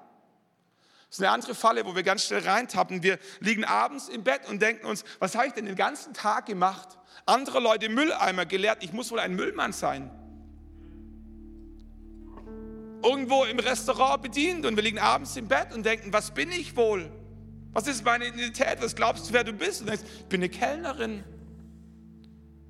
[1.14, 3.04] Das ist eine andere Falle, wo wir ganz schnell reintappen.
[3.04, 6.46] Wir liegen abends im Bett und denken uns, was habe ich denn den ganzen Tag
[6.46, 6.98] gemacht?
[7.24, 10.10] Andere Leute Mülleimer gelehrt, ich muss wohl ein Müllmann sein.
[13.04, 16.74] Irgendwo im Restaurant bedient und wir liegen abends im Bett und denken, was bin ich
[16.74, 17.08] wohl?
[17.72, 18.78] Was ist meine Identität?
[18.82, 19.82] Was glaubst du, wer du bist?
[19.82, 21.22] Und denkst, ich bin eine Kellnerin.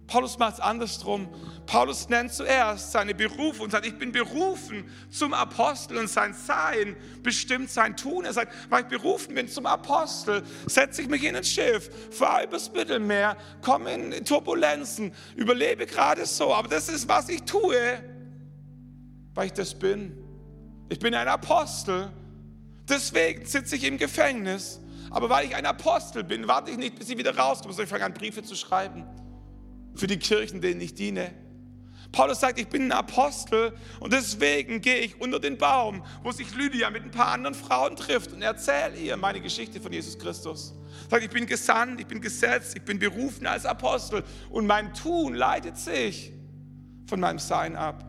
[0.07, 1.29] Paulus macht es andersrum.
[1.67, 6.97] Paulus nennt zuerst seine Berufung und sagt, ich bin berufen zum Apostel und sein Sein
[7.23, 8.25] bestimmt sein Tun.
[8.27, 12.45] Er sagt, weil ich berufen bin zum Apostel, setze ich mich in ein Schiff, fahre
[12.45, 16.55] übers Mittelmeer, komme in Turbulenzen, überlebe gerade so.
[16.55, 18.03] Aber das ist, was ich tue,
[19.35, 20.19] weil ich das bin.
[20.91, 22.13] Ich bin ein Apostel.
[22.87, 24.81] Deswegen sitze ich im Gefängnis.
[25.11, 27.91] Aber weil ich ein Apostel bin, warte ich nicht, bis ich wieder rauskomme, sondern ich
[27.91, 29.07] fange an, Briefe zu schreiben
[29.95, 31.33] für die Kirchen, denen ich diene.
[32.13, 36.55] Paulus sagt, ich bin ein Apostel und deswegen gehe ich unter den Baum, wo sich
[36.55, 40.75] Lydia mit ein paar anderen Frauen trifft und erzähle ihr meine Geschichte von Jesus Christus.
[41.11, 45.35] Sagt, ich bin gesandt, ich bin gesetzt, ich bin berufen als Apostel und mein Tun
[45.35, 46.33] leitet sich
[47.07, 48.05] von meinem Sein ab.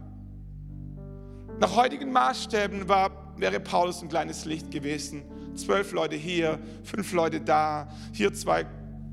[1.59, 5.23] Nach heutigen Maßstäben war, wäre Paulus ein kleines Licht gewesen
[5.57, 8.65] zwölf Leute hier, fünf Leute da, hier zwei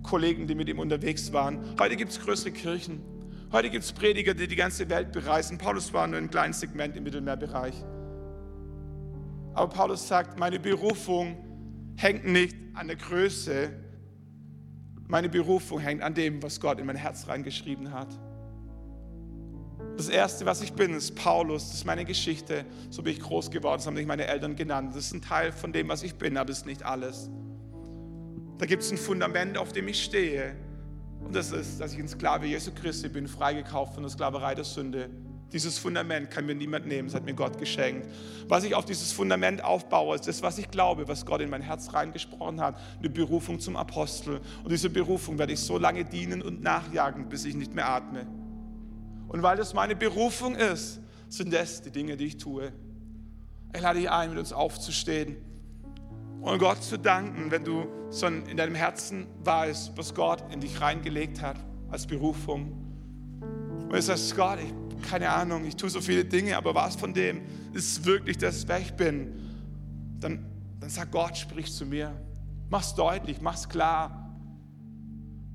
[0.02, 1.76] Kollegen, die mit ihm unterwegs waren.
[1.78, 3.00] Heute gibt es größere Kirchen.
[3.52, 5.58] Heute gibt es Prediger, die die ganze Welt bereisen.
[5.58, 7.74] Paulus war nur ein kleines Segment im Mittelmeerbereich.
[9.54, 11.36] Aber Paulus sagt, meine Berufung
[11.96, 13.70] hängt nicht an der Größe.
[15.06, 18.08] Meine Berufung hängt an dem, was Gott in mein Herz reingeschrieben hat.
[19.96, 21.68] Das Erste, was ich bin, ist Paulus.
[21.68, 22.64] Das ist meine Geschichte.
[22.88, 23.76] So bin ich groß geworden.
[23.78, 24.94] Das haben mich meine Eltern genannt.
[24.94, 27.28] Das ist ein Teil von dem, was ich bin, aber es ist nicht alles.
[28.62, 30.54] Da gibt es ein Fundament, auf dem ich stehe.
[31.18, 34.62] Und das ist, dass ich ein Sklave Jesu Christi bin, freigekauft von der Sklaverei der
[34.62, 35.10] Sünde.
[35.52, 38.06] Dieses Fundament kann mir niemand nehmen, das hat mir Gott geschenkt.
[38.46, 41.60] Was ich auf dieses Fundament aufbaue, ist das, was ich glaube, was Gott in mein
[41.60, 44.40] Herz reingesprochen hat, eine Berufung zum Apostel.
[44.62, 48.28] Und diese Berufung werde ich so lange dienen und nachjagen, bis ich nicht mehr atme.
[49.26, 52.72] Und weil das meine Berufung ist, sind das die Dinge, die ich tue.
[53.74, 55.34] Ich lade dich ein, mit uns aufzustehen
[56.42, 60.80] und Gott zu danken, wenn du so in deinem Herzen weißt, was Gott in dich
[60.80, 61.56] reingelegt hat
[61.90, 62.72] als Berufung.
[63.40, 67.14] Und du sagst, Gott, ich, keine Ahnung, ich tue so viele Dinge, aber was von
[67.14, 69.34] dem ist wirklich das, wer ich bin?
[70.18, 70.44] Dann,
[70.80, 72.12] dann sag Gott, sprich zu mir.
[72.68, 74.21] Mach's deutlich, mach's klar.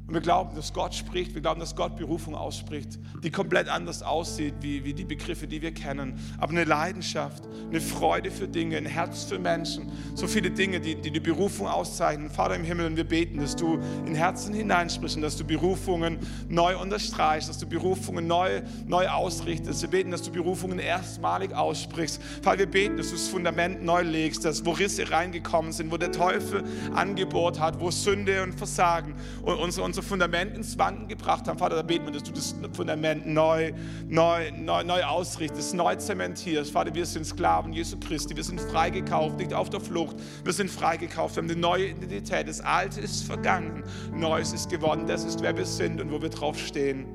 [0.08, 4.02] Und wir glauben, dass Gott spricht, wir glauben, dass Gott Berufung ausspricht, die komplett anders
[4.02, 6.18] aussieht wie, wie die Begriffe, die wir kennen.
[6.38, 10.96] Aber eine Leidenschaft, eine Freude für Dinge, ein Herz für Menschen, so viele Dinge, die
[10.96, 12.30] die, die Berufung auszeichnen.
[12.30, 16.20] Vater im Himmel, und wir beten, dass du in Herzen hineinsprichst und dass du Berufungen
[16.48, 19.82] neu unterstreichst, dass du Berufungen neu, neu ausrichtest.
[19.82, 22.22] Wir beten, dass du Berufungen erstmalig aussprichst.
[22.42, 25.98] Vater, wir beten, dass du das Fundament neu legst, dass wo Risse reingekommen sind, wo
[25.98, 31.48] der Teufel angebohrt hat, wo Sünde und Versagen und unsere unser Fundament ins Wanken gebracht
[31.48, 31.58] haben.
[31.58, 33.74] Vater, da beten wir, dass du das Fundament neu,
[34.08, 36.72] neu, neu, neu ausrichtest, neu zementierst.
[36.72, 40.70] Vater, wir sind Sklaven Jesu Christi, wir sind freigekauft, nicht auf der Flucht, wir sind
[40.70, 42.48] freigekauft, wir haben eine neue Identität.
[42.48, 43.84] Das Alte ist vergangen,
[44.14, 45.08] Neues ist geworden.
[45.08, 47.08] Das ist, wer wir sind und wo wir drauf stehen.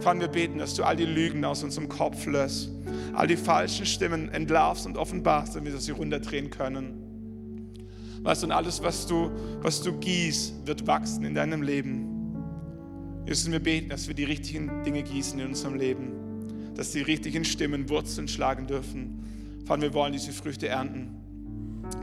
[0.00, 2.70] Vater, wir beten, dass du all die Lügen aus unserem Kopf löst,
[3.12, 6.99] all die falschen Stimmen entlarvst und offenbarst, damit wir sie runterdrehen können.
[8.22, 9.30] Weißt du, und alles, was du,
[9.62, 12.06] was du gießt, wird wachsen in deinem Leben.
[13.26, 16.12] Jesus, wir beten, dass wir die richtigen Dinge gießen in unserem Leben,
[16.74, 19.62] dass die richtigen Stimmen Wurzeln schlagen dürfen.
[19.64, 21.14] Vater, wir wollen diese Früchte ernten.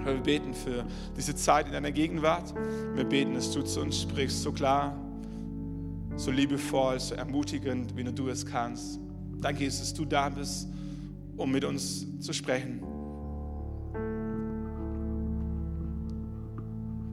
[0.03, 2.53] Wir beten für diese Zeit in deiner Gegenwart.
[2.95, 4.97] Wir beten, dass du zu uns sprichst, so klar,
[6.15, 8.99] so liebevoll, so ermutigend, wie nur du es kannst.
[9.39, 10.67] Danke, Jesus, dass du da bist,
[11.35, 12.81] um mit uns zu sprechen.